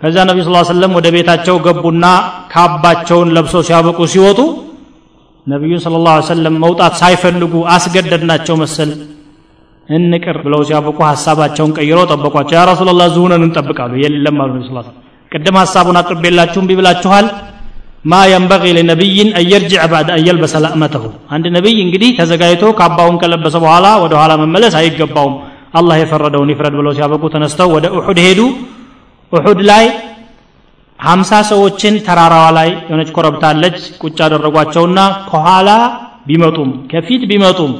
[0.00, 2.04] ከዛ ነቢ ስ ሰለም ወደ ቤታቸው ገቡና
[2.52, 4.40] ካባቸውን ለብሰው ሲያበቁ ሲወጡ
[5.46, 8.90] ነቢዩን ስለ ላ ሰለም መውጣት ሳይፈልጉ አስገደድናቸው መሰል።
[9.88, 14.90] እንቅር ብለው ሲያበቁ ሀሳባቸውን ቀይረው ጠበቋቸው። ያ ረሱላላ ዝሁነን እንጠብቃሉ። የለም አሉ ነቢ ስ
[15.32, 17.26] ቅድም ሀሳቡን አቅርቤላችሁም ቢብላችኋል።
[18.04, 24.12] ማ የንበቂ ለነቢይን አየርጅዕ ባዕድ አየልበሰ ላእመተሁ አንድ ነቢይ እንግዲህ ተዘጋጅቶ ካባውን ከለበሰ በኋላ ወደ
[24.20, 25.34] ኋላ መመለስ አይገባውም።
[25.78, 28.40] አላህ የፈረደውን ይፍረድ ብለው ሲያበቁ ተነስተው ወደ ኡሑድ ሄዱ
[29.32, 29.84] ኡሑድ ላይ
[30.98, 35.68] ሀምሳ ሰዎችን ተራራዋ ላይ የሆነች ኮረብታለች ቁጭ አደረጓቸውና ከኋላ
[36.28, 37.72] ቢመጡም ከፊት ቢመጡም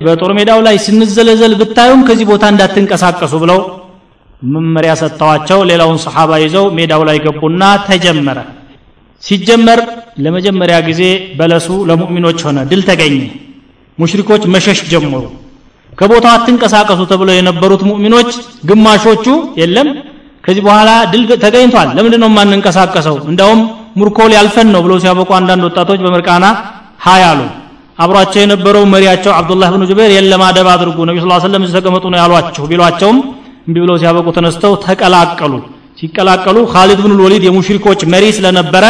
[0.00, 3.60] በጦር ሜዳው ላይ ስንዘለዘል ብታዩም ከዚህ ቦታ እንዳትንቀሳቀሱ ብለው
[4.42, 8.38] መመሪያ ሰጥተዋቸው ሌላውን ሰሓባ ይዘው ሜዳው ላይ ገቡና ተጀመረ።
[9.22, 9.80] ሲጀመር
[10.24, 11.02] ለመጀመሪያ ጊዜ
[11.38, 13.16] በለሱ ለሙእሚኖች ሆነ ድል ተገኘ።
[13.98, 15.24] ሙሽሪኮች መሸሽ ጀመሩ።
[15.92, 18.30] ከቦታው አትንቀሳቀሱ ተብለው የነበሩት ሙእሚኖች
[18.68, 19.26] ግማሾቹ
[19.60, 19.88] የለም
[20.48, 23.16] ከዚህ በኋላ ድል ተገኝቷል። ለምንድን ነው የማንንቀሳቀሰው?
[23.30, 23.60] እንዳውም
[23.98, 26.44] ምርኮ ሊያልፈን ነው ብሎ ሲያበቁ አንዳንድ ወጣቶች በምርቃና
[27.06, 27.40] ሀይ አሉ።
[27.98, 31.26] አብሯቸው የነበረው መሪያቸው አብዱላህ ብኑ ጁበይር የለም አደብ አድርጉ ነቢ ስ
[31.58, 33.18] እዚህ ተቀመጡ ነው ያሏችሁ ቢሏቸውም
[33.66, 35.52] እምቢ ብለው ሲያበቁ ተነስተው ተቀላቀሉ።
[36.00, 38.84] ሲቀላቀሉ ካሊድ ብን ወሊድ የሙሽሪኮች መሪ ስለነበረ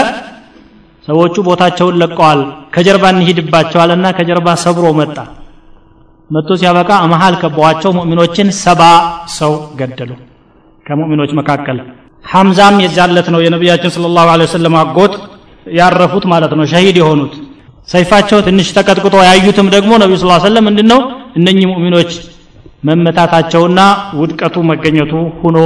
[1.08, 2.40] ሰዎቹ ቦታቸውን ለቀዋል
[2.74, 5.16] ከጀርባ እንሂድባቸዋልና ከጀርባ ሰብሮ መጣ።
[6.30, 8.82] መጥቶ ሲያበቃ መሀል ከበዋቸው ሙእሚኖችን ሰባ
[9.38, 10.10] ሰው ገደሉ
[10.88, 11.78] ከሙእሚኖች መካከል
[12.24, 15.14] ሐምዛም የዛለት ነው የነቢያችን ስለ ላሁ ወሰለም አጎት
[15.72, 17.34] ያረፉት ማለት ነው ሸሂድ የሆኑት።
[17.88, 21.00] ሰይፋቸው ትንሽ ተቀጥቅጦ ያዩትም ደግሞ ነቢዩ ስ ሰለም ምንድን ነው
[21.38, 22.10] እነኚህ ሙእሚኖች
[22.88, 23.80] መመታታቸውና
[24.20, 25.58] ውድቀቱ መገኘቱ ሁኖ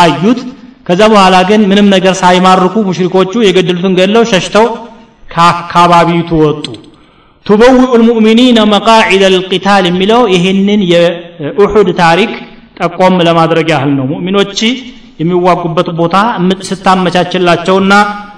[0.00, 0.40] አዩት።
[0.86, 4.66] ከዛ በኋላ ግን ምንም ነገር ሳይማርኩ ሙሽሪኮቹ የገደሉትን ገድለው ሸሽተው
[5.32, 6.64] ከአካባቢቱ ወጡ።
[7.46, 12.32] ቱበውኡ ልሙእሚኒነ መቃዒደ ልቂታል የሚለው ይህንን የኡሑድ ታሪክ
[12.78, 14.58] ጠቆም ለማድረግ ያህል ነው። ሙእሚኖች
[15.20, 16.16] የሚዋጉበት ቦታ
[16.68, 17.92] ስታመቻችላቸውና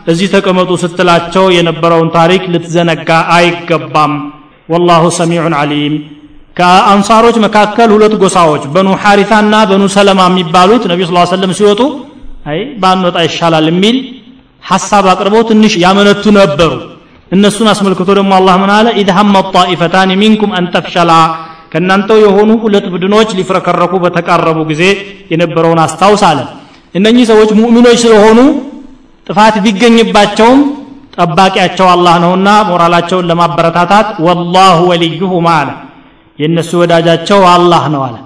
[0.06, 4.12] እዚህ ተቀመጡ ስትላቸው የነበረውን ታሪክ ልትዘነጋ አይገባም።
[4.68, 5.94] ወላሁ ሰሚዑን አሊም
[6.56, 11.80] ከአንሳሮች መካከል ሁለት ጎሳዎች በኑ ሐሪታና በኑ ሰለማ የሚባሉት ነቢዩ ስ ሰለም ሲወጡ
[12.50, 13.96] አይ ባንወጣ ይሻላል የሚል
[14.62, 16.72] ሐሳብ አቅርበው ትንሽ ያመነቱ ነበሩ።
[17.32, 18.86] እነሱን አስመልክቶ ደግሞ አላህ ምን አለ?
[19.00, 21.12] ኢድ ሀመ ጣኢፈታን ሚንኩም አን ተፍሸላ
[21.72, 24.82] ከእናንተው የሆኑ ሁለት ቡድኖች ሊፍረከረኩ በተቃረቡ ጊዜ
[25.32, 26.38] የነበረውን አስታውስ አለ።
[26.94, 28.38] እነኚህ ሰዎች ሙእሚኖች ስለሆኑ
[29.26, 30.60] ጥፋት ቢገኝባቸውም
[31.16, 35.70] ጠባቂያቸው አላህ ነውና ሞራላቸውን ለማበረታታት ወላሁ ወልዩሁማ አለ።
[36.38, 38.16] የእነሱ ወዳጃቸው አላህ ነው አለ።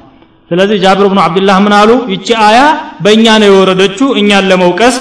[0.51, 1.91] ስለዚህ ጃብር ብኑ አብድላህ ምን አሉ?
[2.15, 2.59] ይቺ አያ
[3.05, 4.97] በእኛ ነው የወረደችው እኛን ለመውቀስ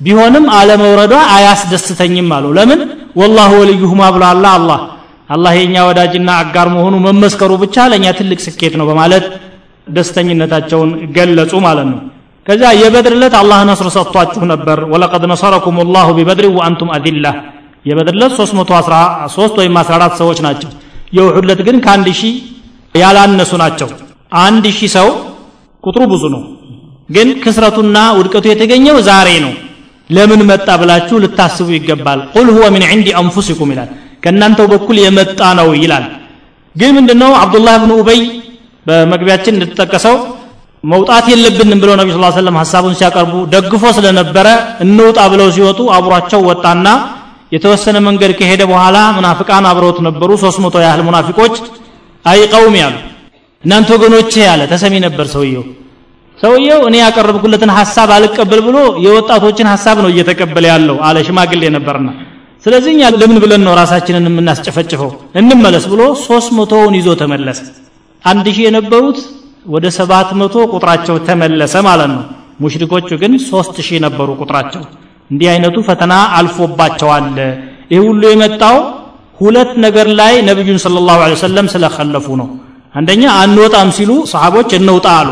[0.00, 2.80] ቢሆንም አለመውረዷ አያስደስተኝም አሉ። ለምን?
[3.20, 4.80] ወላሁ ወልዩሁማ ብሏላ አላህ
[5.28, 9.24] አላህ የእኛ ወዳጅና አጋር መሆኑ መመስከሩ ብቻ ለእኛ ትልቅ ስኬት ነው በማለት
[9.86, 11.98] ደስተኝነታቸውን ገለጹ ማለት ነው።
[12.46, 17.26] ከዚያ የበድር ዕለት አላህ ነስር ሰጥቷችሁ ነበር። ወለቀድ ነሰረኩም ላሁ ቢበድር ወአንቱም አዲላ
[17.84, 20.70] የበድር ዕለት 313 ወይም 14 ሰዎች ናቸው።
[21.16, 22.34] የውሑድ ዕለት ግን ከአንድ ሺህ
[22.94, 23.88] ያላነሱ ናቸው።
[24.40, 25.08] አንድ ሺህ ሰው
[25.84, 26.42] ቁጥሩ ብዙ ነው።
[27.08, 29.52] ግን ክስረቱና ውድቀቱ የተገኘው ዛሬ ነው።
[30.10, 33.90] ለምን መጣ ብላችሁ ልታስቡ ይገባል። ቁል ሁወ ምን ዕንዲ አንፉሲኩም ይላል
[34.22, 36.06] ከእናንተው በኩል የመጣ ነው ይላል።
[36.74, 37.30] ግን ምንድነው?
[37.42, 38.20] አብዱላህ ብን ኡበይ
[38.86, 40.16] በመግቢያችን እንደተጠቀሰው
[40.84, 44.48] መውጣት የለብንም ብለው ነቢ ስ ሰለም ሀሳቡን ሲያቀርቡ ደግፎ ስለነበረ
[44.84, 46.86] እንውጣ ብለው ሲወጡ አብሯቸው ወጣና
[47.52, 51.54] የተወሰነ መንገድ ከሄደ በኋላ ሙናፍቃን አብረውት ነበሩ። ሶስት ያህል ሙናፊቆች
[52.24, 52.96] አይ ቀውም ያሉ።
[53.64, 55.64] እናንተ ወገኖቼ ያለ ተሰሚ ነበር ሰውየው።
[56.38, 62.08] ሰውየው እኔ ያቀረብኩለትን ሀሳብ አልቀበል ብሎ የወጣቶችን ሀሳብ ነው እየተቀበለ ያለው አለ ሽማግሌ ነበርና
[62.64, 65.10] ስለዚህ እኛ ለምን ብለን ነው ራሳችንን የምናስጨፈጭፈው?
[65.40, 67.60] እንመለስ ብሎ ሶስት መቶውን ይዞ ተመለሰ።
[68.24, 69.18] አንድ ሺህ የነበሩት
[69.66, 72.22] ወደ ሰባት መቶ ቁጥራቸው ተመለሰ ማለት ነው።
[72.62, 74.82] ሙሽሪኮቹ ግን ሶስት ሺህ ነበሩ ቁጥራቸው።
[75.30, 77.26] እንዲህ አይነቱ ፈተና አልፎባቸዋል።
[77.92, 78.76] ይህ ሁሉ የመጣው
[79.38, 82.48] ሁለት ነገር ላይ ነቢዩን ስለ ላሁ ሰለም ስለከለፉ ነው።
[82.94, 85.28] አንደኛ አንወጣም ሲሉ ሰሃቦች እንውጣ አሉ።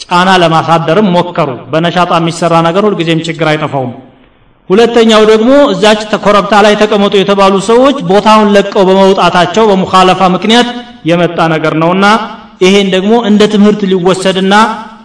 [0.00, 3.92] ጫና ለማሳደርም ሞከሩ። በነሻጣ የሚሰራ ነገር ሁልጊዜም ችግር አይጠፋውም
[4.70, 10.68] ሁለተኛው ደግሞ እዛች ኮረብታ ላይ ተቀመጡ የተባሉ ሰዎች ቦታውን ለቀው በመውጣታቸው በሙኻለፋ ምክንያት
[11.10, 12.06] የመጣ ነገር ነውና
[12.64, 14.54] ይሄን ደግሞ እንደ ትምህርት ሊወሰድና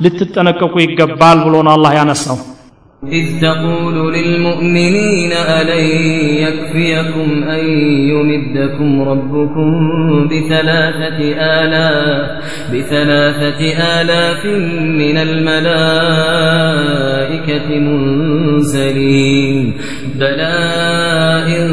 [0.05, 2.37] ልትጠነቀቁ ይገባል ብሎ ነው አላህ ያነሳው
[3.11, 5.85] إذ تقول للمؤمنين ألن
[6.39, 7.65] يكفيكم أن
[8.09, 9.69] يمدكم ربكم
[10.27, 13.61] بثلاثة آلاف بثلاثة
[14.01, 14.45] آلاف
[14.81, 15.79] من الملائكة
[17.79, 19.73] منزلين.
[20.19, 20.57] بلى
[21.47, 21.69] إن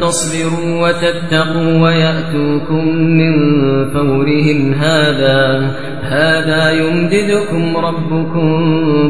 [0.00, 3.34] تصبروا وتتقوا ويأتوكم من
[3.90, 4.74] فورهم.
[4.74, 5.36] هذا
[6.02, 8.48] هذا يمددكم ربكم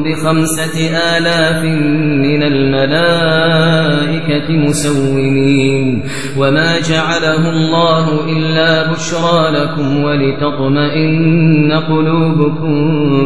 [0.05, 0.77] بخمسة
[1.17, 1.65] آلاف
[2.23, 3.57] من الملائكة
[4.57, 6.03] مسومين.
[6.39, 12.77] وما جعله الله إلا بشرى لكم ولتطمئن قلوبكم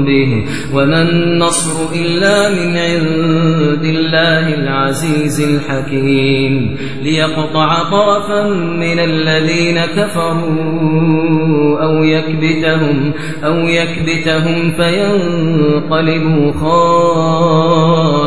[0.04, 0.44] به.
[0.74, 6.76] وما النصر إلا من عند الله العزيز الحكيم.
[7.02, 11.30] ليقطع طرفا من الذين كفروا
[11.82, 13.12] أو يكبتهم
[13.44, 16.52] أو يكبتهم فينقلبوا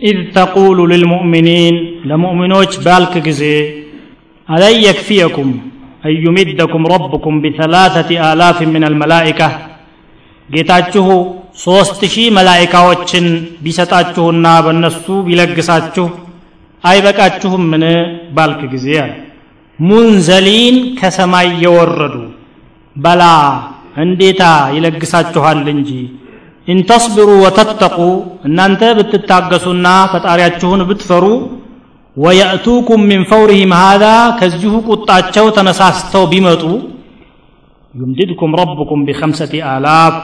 [0.00, 1.76] ኢዝ ተቁሉ ልልሙእሚኒን
[2.10, 3.42] ለሙእሚኖች ባልክ ጊዜ
[4.48, 5.50] አለን የክፍየኩም
[6.04, 9.48] أن يمدكم ربكم بثلاثة آلاف من الملائكة
[10.48, 11.06] ጌታችሁ
[11.64, 13.26] ሦስት ሺህ መላይካዎችን
[13.64, 16.06] ቢሰጣችሁና በእነሱ ቢለግሳችሁ
[16.84, 17.84] አይበቃችሁምን
[18.36, 19.12] ባልክ ጊዜ አለ።
[19.78, 22.16] ሙንዘሊን ከሰማይ የወረዱ
[22.96, 23.22] በላ
[24.04, 24.42] እንዴታ
[24.76, 25.90] ይለግሳችኋል እንጂ
[26.66, 27.96] ኢንተስብሩ ወተተቁ
[28.48, 31.24] እናንተ ብትታገሱና ፈጣሪያችሁን ብትፈሩ
[32.16, 34.04] ወየእቱኩም ሚን ፈውሪህም ሃዛ
[34.40, 36.62] ከዚሁ ቁጣቸው ተነሳስተው ቢመጡ
[37.94, 40.14] ዩምድድኩም ረብኩም ቢከምሰቲ አላፍ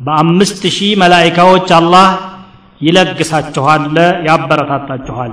[0.00, 2.08] በአምስት ሺህ መላይካዎች አላህ
[2.80, 3.84] ይለግሳችኋል
[4.28, 5.32] ያበረታታችኋል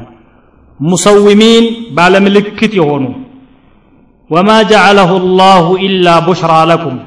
[0.80, 1.66] ሙሰዊሚን
[1.98, 3.04] ባለምልክት የሆኑ
[4.30, 6.98] ወማ ጀዐለሁ ላሁ ኢላ ቡሽራ ለኩም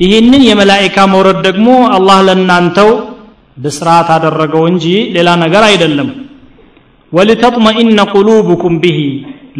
[0.00, 1.66] ይህንን የመላይካ መውረድ ደግሞ
[1.96, 2.90] አላህ ለእናንተው
[3.56, 4.84] ብስራት አደረገው እንጂ
[5.16, 6.08] ሌላ ነገር አይደለም።
[7.12, 8.98] ወሊተጥመኢነ ቁሉብኩም ብሂ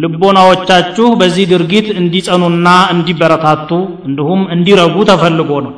[0.03, 3.69] ልቦናዎቻችሁ በዚህ ድርጊት እንዲጸኑና እንዲበረታቱ
[4.07, 5.73] እንዲሁም እንዲረጉ ተፈልጎ ነው።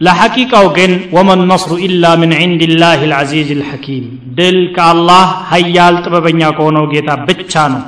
[0.00, 4.06] ለሐቂቃው ግን ወመን ነስሩ ኢላ ምን ዒንድላህ ልዓዚዝ ልሐኪም
[4.38, 7.82] ድል ከአላህ ሀያል ጥበበኛ ከሆነው ጌታ ብቻ ነው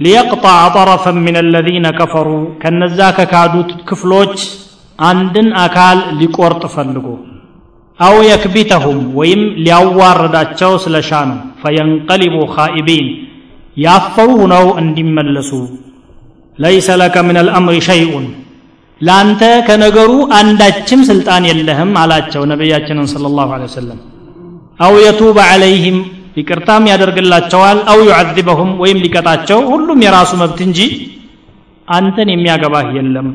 [0.00, 2.28] ሊየቅጣዕ ጠረፈን ምን አለዚነ ከፈሩ
[2.62, 4.36] ከነዛ ከካዱት ክፍሎች
[5.08, 7.06] አንድን አካል ሊቆርጥ ፈልጎ
[7.98, 13.08] አው የክቢተሁም ወይም ሊያዋርዳቸው ስለሻ ነው ፈየንቀሊቡ ኻኢቢን
[13.76, 15.50] ያፈሩ ሁነው እንዲመለሱ
[16.58, 18.26] ለይሰ ለከ ምን አልአምሪ ሸይኡን
[19.00, 24.00] ለአንተ ከነገሩ አንዳችም ስልጣን የለህም አላቸው ነቢያችንን ስለ ላሁ ወሰለም
[24.86, 25.98] አው የቱበ ዐለይህም
[26.36, 30.80] ይቅርታም ያደርግላቸዋል። አው ዩዓዚበሁም ወይም ሊቀጣቸው ሁሉም የራሱ መብት እንጂ
[31.88, 33.28] አንተን የሚያገባህ የለም።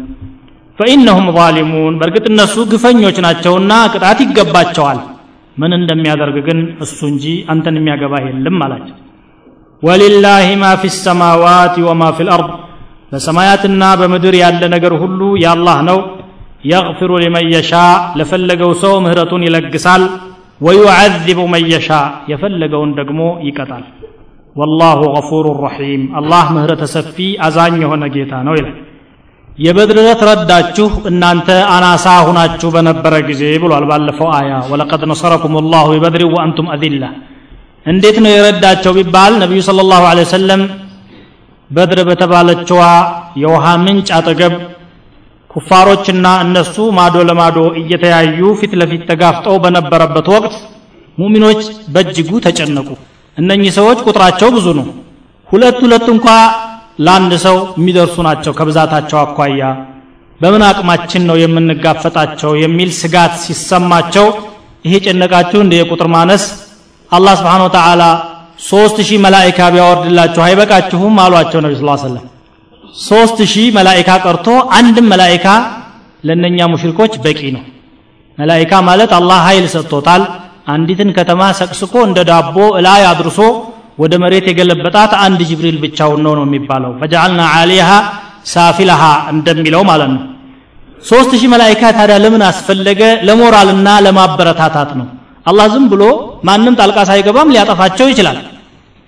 [0.79, 4.99] ፈኢነሁም ዛሊሙን በእርግጥ እነሱ ግፈኞች ናቸውና ቅጣት ይገባቸዋል።
[5.58, 8.95] ምን እንደሚያደርግ ግን እሱ እንጂ አንተን የሚያገባህ የለም አላቸው።
[9.84, 12.49] ወሊላህ ማ ፊ ሰማዋት ወማ ፊ ልአርድ
[13.12, 15.99] በሰማያትና በምድር ያለ ነገር ሁሉ የአላህ ነው።
[16.63, 17.71] የግፊሩ ሊመን የሻ
[18.19, 20.03] ለፈለገው ሰው ምህረቱን ይለግሳል
[20.61, 21.89] ወዩዓዚቡ መን የሻ
[22.31, 23.85] የፈለገውን ደግሞ ይቀጣል።
[24.55, 27.15] ወላሁ ገፉሩ ረሒም አላህ ምህረተ ሰፊ
[27.45, 28.75] አዛኝ የሆነ ጌታ ነው ይላል።
[29.57, 36.23] የበድር ዕለት ረዳችሁ እናንተ አናሳ ሁናችሁ በነበረ ጊዜ ብሏል ባለፈው አያ። ወለቀድ ነሰረኩም ላሁ ቢበድር
[36.33, 37.03] ወአንቱም አዚላ።
[37.85, 40.61] እንዴት ነው የረዳቸው ቢባል ነቢዩ ስለ ላሁ ወሰለም
[41.69, 42.81] በድር በተባለችዋ
[43.41, 44.53] የውሃ ምንጭ አጠገብ
[45.55, 50.55] ኩፋሮችና እነሱ ማዶ ለማዶ እየተያዩ ፊት ለፊት ተጋፍጠው በነበረበት ወቅት
[51.17, 51.61] ሙሚኖች
[51.93, 52.87] በእጅጉ ተጨነቁ።
[53.37, 54.87] እነኚህ ሰዎች ቁጥራቸው ብዙ ነው።
[55.47, 56.27] ሁለት ሁለት እንኳ
[57.05, 59.61] ለአንድ ሰው የሚደርሱ ናቸው ከብዛታቸው አኳያ።
[60.41, 64.27] በምን አቅማችን ነው የምንጋፈጣቸው የሚል ስጋት ሲሰማቸው
[64.85, 66.43] ይሄ ጨነቃችሁ እንደ የቁጥር ማነስ?
[67.11, 68.03] አላህ ስብሓን ወተዓላ
[68.67, 72.25] ሶስት ሺህ መላይካ ቢያወርድላችሁ አይበቃችሁም አሏቸው ነቢ ስ ሰለም
[72.95, 75.47] ሶስት ሺህ መላይካ ቀርቶ አንድም መላይካ
[76.23, 77.63] ለእነኛ ሙሽሪኮች በቂ ነው።
[78.38, 80.23] መላይካ ማለት አላህ ኃይል ሰጥቶታል።
[80.73, 83.39] አንዲትን ከተማ ሰቅስቆ እንደ ዳቦ እላይ አድርሶ
[83.99, 87.89] ወደ መሬት የገለበጣት አንድ ጅብሪል ብቻውን ነው ነው የሚባለው። ፈጀዓልና ዓሊሃ
[88.45, 89.01] ሳፊለሃ
[89.34, 90.23] እንደሚለው ማለት ነው።
[91.05, 93.01] ሶስት ሺህ መላይካ ታዲያ ለምን አስፈለገ?
[93.27, 95.08] ለሞራልና ለማበረታታት ነው።
[95.45, 96.03] አላህ ዝም ብሎ
[96.43, 98.38] ማንም ጣልቃ ሳይገባም ሊያጠፋቸው ይችላል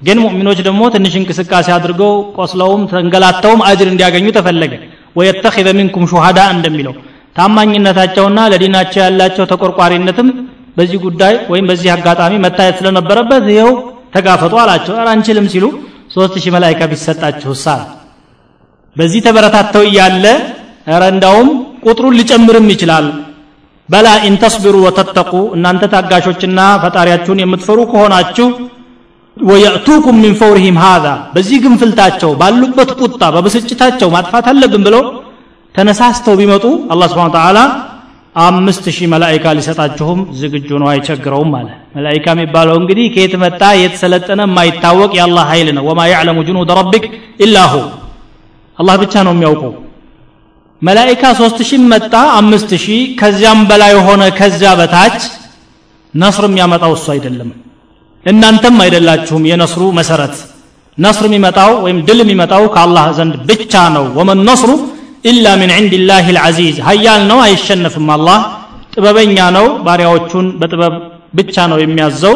[0.02, 4.74] ግን ሙእሚኖች ደግሞ ትንሽ እንቅስቃሴ አድርገው ቆስለውም ተንገላተውም አጅር እንዲያገኙ ተፈለገ።
[5.16, 6.94] ወየተኺዘ ሚንኩም ሹሃዳ እንደሚለው
[7.36, 10.28] ታማኝነታቸውና ለዲናቸው ያላቸው ተቆርቋሪነትም
[10.78, 13.72] በዚህ ጉዳይ ወይም በዚህ አጋጣሚ መታየት ስለነበረበት ይኸው
[14.16, 15.66] ተጋፈጡ አላቸው። ኧረ አንችልም ሲሉ
[16.16, 17.82] ሶስት ሺህ መላይካ ቢሰጣችሁ ሳል
[18.96, 20.26] በዚህ ተበረታተው እያለ
[20.88, 21.50] ኧረ እንዳውም
[21.86, 23.08] ቁጥሩን ሊጨምርም ይችላል።
[23.90, 28.48] በላ ኢንተስቢሩ ወተተቁ እናንተ ታጋሾችና ፈጣሪያችሁን የምትፈሩ ከሆናችሁ
[29.50, 35.04] ወየእቱኩም ሚን ፈውሪሂም ሃዛ በዚህ ግንፍልታቸው ባሉበት ቁጣ በብስጭታቸው ማጥፋት አለብን ብለው
[35.76, 37.60] ተነሳስተው ቢመጡ አላህ ስብሓን ተዓላ
[38.42, 44.42] አምስት ሺህ መላይካ ሊሰጣችሁም ዝግጁ ነው አይቸግረውም አለ። መላይካ የሚባለው እንግዲህ ከየት መጣ የት ሰለጠነ
[44.48, 47.06] የማይታወቅ የአላህ ኃይል ነው። ወማ ያዕለሙ ጅኑድ ረቢክ
[47.46, 47.74] ኢላሁ
[48.78, 49.74] አላህ ብቻ ነው የሚያውቀው።
[50.82, 55.18] መላይካ ሶስት ሺህ መጣ አምስት ሺህ ከዚያም በላይ ሆነ ከዚያ በታች
[56.14, 57.50] ነስር የሚያመጣው እሱ አይደለም
[58.28, 60.36] እናንተም አይደላችሁም የነስሩ መሰረት።
[60.98, 64.72] ነስር የሚመጣው ወይም ድል የሚመጣው ከአላህ ዘንድ ብቻ ነው። ወመን ነስሩ
[65.30, 68.40] ኢላ ምን ዕንድላህ ልዓዚዝ ሀያል ነው አይሸነፍም አላህ።
[68.94, 70.94] ጥበበኛ ነው ባሪያዎቹን በጥበብ
[71.40, 72.36] ብቻ ነው የሚያዘው።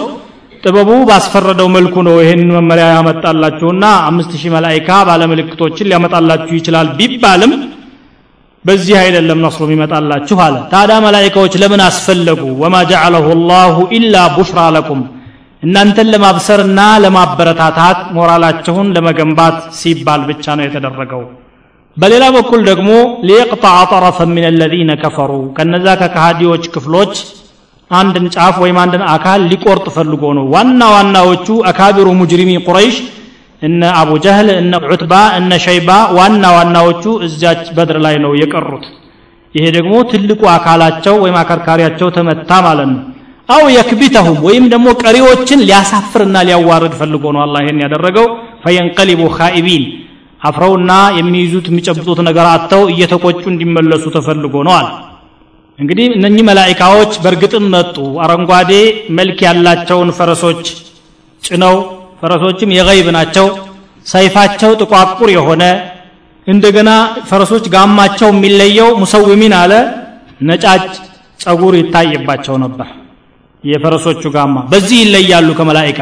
[0.64, 7.54] ጥበቡ ባስፈረደው መልኩ ነው ይህን መመሪያ ያመጣላችሁና አምስት ሺህ መላይካ ባለምልክቶችን ሊያመጣላችሁ ይችላል ቢባልም
[8.66, 12.42] በዚህ አይደለም ነስሩ የሚመጣላችሁ አለ። ታዲያ መላይካዎች ለምን አስፈለጉ?
[12.62, 15.02] ወማ ጀዐለሁ ላሁ ኢላ ቡሽራ ለኩም
[15.64, 21.24] እናንተን ለማብሰርና ለማበረታታት ሞራላችሁን ለመገንባት ሲባል ብቻ ነው የተደረገው።
[21.97, 22.89] በሌላ በኩል ደግሞ
[23.28, 27.14] ሊየቅጣዕ ጠረፈን ምን አለዚነ ከፈሩ ከነዛ ከካሃዲዎች ክፍሎች
[27.91, 32.97] አንድን ጫፍ ወይም አንድን አካል ሊቆርጥ ፈልጎ ነው። ዋና ዋናዎቹ አካቢሩ ሙጅሪሚ ቁረይሽ
[33.62, 38.86] እነ አቡ ጀህል እነ ዑትባ እነ ሸይባ ዋና ዋናዎቹ እዚያች በድር ላይ ነው የቀሩት።
[39.55, 43.01] ይሄ ደግሞ ትልቁ አካላቸው ወይም አከርካሪያቸው ተመታ ማለት ነው
[43.52, 48.28] አው የክቢተሁም ወይም ደግሞ ቀሪዎችን ሊያሳፍርና ሊያዋርድ ፈልጎ ነው አላህ ይሄን ያደረገው።
[48.64, 49.84] ፈየንቀሊቡ ካኢቢን
[50.41, 54.88] አፍረውና የሚይዙት የሚጨብጡት ነገር አጥተው እየተቆጩ እንዲመለሱ ተፈልጎ አለ።
[55.80, 58.72] እንግዲህ እነኚህ መላኢካዎች በእርግጥም መጡ። አረንጓዴ
[59.18, 60.64] መልክ ያላቸውን ፈረሶች
[61.43, 61.76] ጭነው
[62.22, 63.47] ፈረሶችም የገይብ ናቸው።
[64.06, 65.64] ሰይፋቸው ጥቋቁር የሆነ
[66.47, 66.89] እንደገና
[67.30, 69.74] ፈረሶች ጋማቸው የሚለየው ሙሰውሚን አለ።
[70.41, 70.84] ነጫጭ
[71.39, 72.88] ጸጉር ይታይባቸው ነበር
[73.64, 75.99] የፈረሶቹ ጋማ በዚህ ይለያሉ ከመላኢካ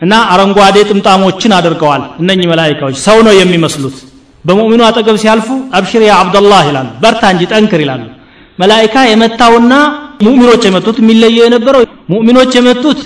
[0.00, 3.96] እና አረንጓዴ ጥምጣሞችን አድርገዋል። እነኚህ መላኢካዎች ሰው ነው የሚመስሉት።
[4.44, 5.48] በሙእሚኑ አጠገብ ሲያልፉ
[5.78, 8.02] አብሽር ያ አብደላህ ይላሉ። በርታ እንጂ ጠንክር ይላሉ።
[8.58, 9.72] መላኢካ የመታውና
[10.24, 13.00] ሙእሚኖች የመቱት የሚለየው የነበረው ሙእሚኖች የመቱት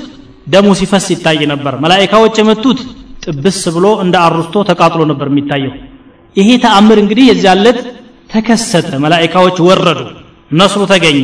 [0.46, 2.78] ደሙ ሲፈስ ይታይ ነበር። መላኢካዎች የመቱት
[3.24, 5.72] ጥብስ ብሎ እንደ አሩስቶ ተቃጥሎ ነበር የሚታየው።
[6.36, 7.78] ይሄ ተአምር እንግዲህ የዚያለት
[8.30, 10.00] ተከሰተ። መላኢካዎች ወረዱ።
[10.52, 11.18] ነስሩ ተገኘ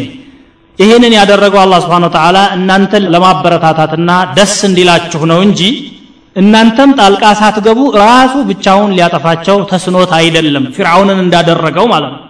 [0.79, 5.61] ይህንን ያደረገው አላህ ስብሓን ተዓላ እናንተን ለማበረታታትና ደስ እንዲላችሁ ነው እንጂ
[6.37, 12.23] እናንተም ጣልቃ ሳትገቡ ራሱ ብቻውን ሊያጠፋቸው ተስኖት አይደለም ፊርዓውንን እንዳደረገው ማለት ነው።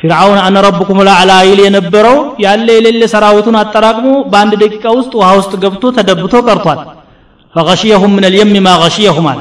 [0.00, 5.52] ፊርዓውን አነ ረብኩም ላዕላ ይል የነበረው ያለ የሌለ ሰራዊቱን አጠራቅሞ በአንድ ደቂቃ ውስጥ ውሃ ውስጥ
[5.64, 6.80] ገብቶ ተደብቶ ቀርቷል።
[7.54, 9.40] ፈገሽየሁም ምን ልየም ማ ገሽየሁም አለ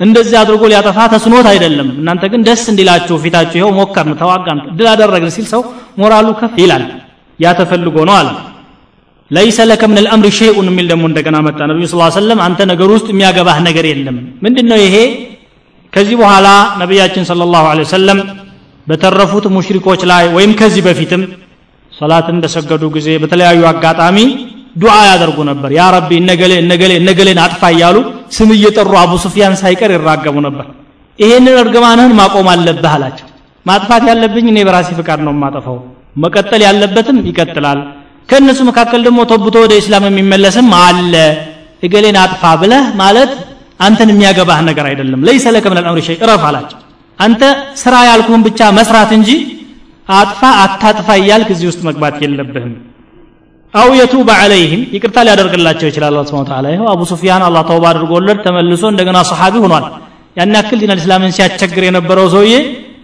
[0.00, 5.32] እንደዚህ አድርጎ ሊያጠፋ ተስኖት አይደለም። እናንተ ግን ደስ እንዲላችሁ ፊታችሁ ይኸው ሞከርን ተዋጋን ድል አደረግን
[5.36, 5.62] ሲል ሰው
[5.98, 6.84] ሞራሉ ከፍ ይላል
[7.38, 8.28] ያ ተፈልጎ ነው አለ።
[9.30, 13.06] ለይሰ ለከ ምን ልአምር ሸይኡን የሚል ደግሞ እንደገና መጣ። ነቢዩ ስ ሰለም አንተ ነገር ውስጥ
[13.12, 14.96] የሚያገባህ ነገር የለም። ምንድን ነው ይሄ?
[15.92, 16.46] ከዚህ በኋላ
[16.80, 18.18] ነቢያችን ስለ ላሁ ወሰለም
[18.86, 21.22] በተረፉት ሙሽሪኮች ላይ ወይም ከዚህ በፊትም
[21.92, 24.16] ሰላትን በሰገዱ ጊዜ በተለያዩ አጋጣሚ
[24.76, 27.96] ዱዓ ያደርጉ ነበር። ያ ረቢ እነገሌ እነገሌ እነገሌን አጥፋ እያሉ
[28.36, 30.66] ስም እየጠሩ አቡ ሱፊያን ሳይቀር ይራገሙ ነበር።
[31.18, 33.26] ይሄንን እርግማንህን ማቆም አለብህ አላቸው።
[33.66, 35.76] ማጥፋት ያለብኝ እኔ በራሴ ፍቃድ ነው የማጠፋው
[36.16, 37.78] መቀጠል ያለበትም ይቀጥላል።
[38.28, 41.14] ከእነሱ መካከል ደግሞ ተብቶ ወደ እስላም የሚመለስም አለ።
[41.86, 43.32] እገሌን አጥፋ ብለህ ማለት
[43.80, 46.78] አንተን የሚያገባህ ነገር አይደለም። ለይሰ ለከ ምን አልአምሪ ሸይ እረፍ አላቸው።
[47.18, 47.42] አንተ
[47.82, 49.30] ስራ ያልኩህን ብቻ መስራት እንጂ
[50.12, 52.72] አጥፋ አታጥፋ እያልክ እዚህ ውስጥ መግባት የለብህም።
[53.74, 58.38] አው የቱበ አለይህም ይቅርታ ሊያደርግላቸው ይችላል አላ ስብን ታላ ይኸው አቡ ሱፊያን አላህ ተውባ አድርጎለት
[58.44, 59.86] ተመልሶ እንደገና ሰሓቢ ሆኗል።
[60.36, 62.52] ያን ያክል ዲን ልእስላምን ሲያስቸግር የነበረው ሰውዬ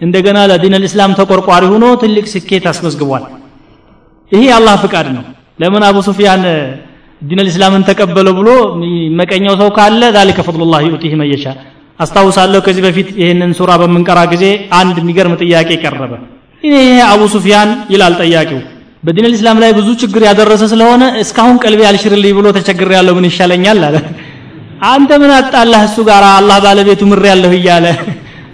[0.01, 3.23] እንደገና ለዲን ልእስላም ተቆርቋሪ ሆኖ ትልቅ ስኬት አስመዝግቧል።
[4.31, 5.23] ይሄ የአላህ ፍቃድ ነው።
[5.61, 6.43] ለምን አቡ ሱፊያን
[7.21, 8.49] ዲን ልእስላምን ተቀበለ ብሎ
[9.19, 11.45] መቀኛው ሰው ካለ ዛሊከ ፈضሉላህ ዩእቲህ መየሻ
[11.99, 14.45] አስታውሳለሁ ከዚህ በፊት ይህንን ሱራ በምንቀራ ጊዜ
[14.79, 16.13] አንድ የሚገርም ጥያቄ ቀረበ።
[16.63, 16.77] ይሄ
[17.09, 18.59] አቡ ሱፊያን ይላል ጠያቂው
[19.03, 23.79] በዲን ልእስላም ላይ ብዙ ችግር ያደረሰ ስለሆነ እስካሁን ቀልቤ አልሽርልኝ ብሎ ተቸግር ያለው ምን ይሻለኛል
[23.87, 23.95] አለ።
[24.89, 27.85] አንተ ምን አጣላህ እሱ ጋር አላህ ባለቤቱ ምር ያለሁ እያለ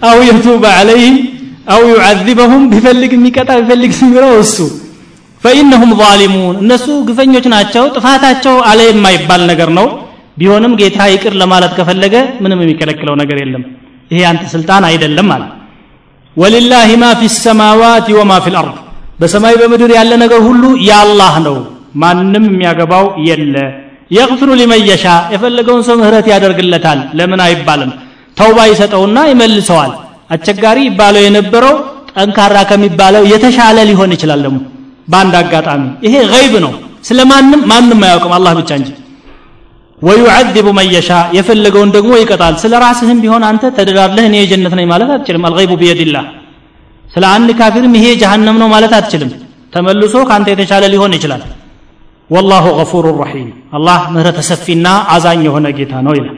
[0.08, 1.16] አው የቱበ አለይህም
[1.68, 4.56] አው ዩዓዚበሁም ቢፈልግ የሚቀጣ ቢፈልግ ሲምረው እሱ።
[5.42, 9.86] ፈኢነሁም ዛሊሙን እነሱ ግፈኞች ናቸው ጥፋታቸው አለ የማይባል ነገር ነው።
[10.38, 13.62] ቢሆንም ጌታ ይቅር ለማለት ከፈለገ ምንም የሚከለክለው ነገር የለም።
[14.10, 15.44] ይሄ አንተ ስልጣን አይደለም አለ።
[16.36, 18.76] ወሊላህ ማ ፊ ሰማዋት ወማ ፊ ልአርድ
[19.20, 21.56] በሰማይ በምድር ያለ ነገር ሁሉ የአላህ ነው
[22.02, 23.54] ማንም የሚያገባው የለ።
[24.10, 25.04] የግፍሩ ሊመን የሻ
[25.34, 27.90] የፈለገውን ሰው ምህረት ያደርግለታል። ለምን አይባልም?
[28.36, 29.92] ተውባ ይሰጠውና ይመልሰዋል
[30.30, 31.74] አስቸጋሪ ይባለው የነበረው
[32.12, 34.58] ጠንካራ ከሚባለው የተሻለ ሊሆን ይችላል ደግሞ
[35.08, 36.72] በአንድ አጋጣሚ። ይሄ ገይብ ነው።
[37.08, 38.88] ስለ ማንም ማንም አያውቅም አላህ ብቻ እንጂ።
[40.02, 45.10] ወዩዓዚቡ መን የሻ የፈለገውን ደግሞ ይቀጣል። ስለ ራስህም ቢሆን አንተ ተደዳድለህ እኔ የጀነት ነኝ ማለት
[45.14, 46.26] አትችልም። አልገይቡ ቢየድላህ
[47.06, 49.30] ስለ አንድ ካፊርም ይሄ ጀሃነም ነው ማለት አትችልም።
[49.72, 51.42] ተመልሶ ከአንተ የተሻለ ሊሆን ይችላል።
[52.30, 56.37] ወላሁ ገፉሩ ረሒም። አላህ ምህረተ ሰፊና አዛኝ የሆነ ጌታ ነው ይላል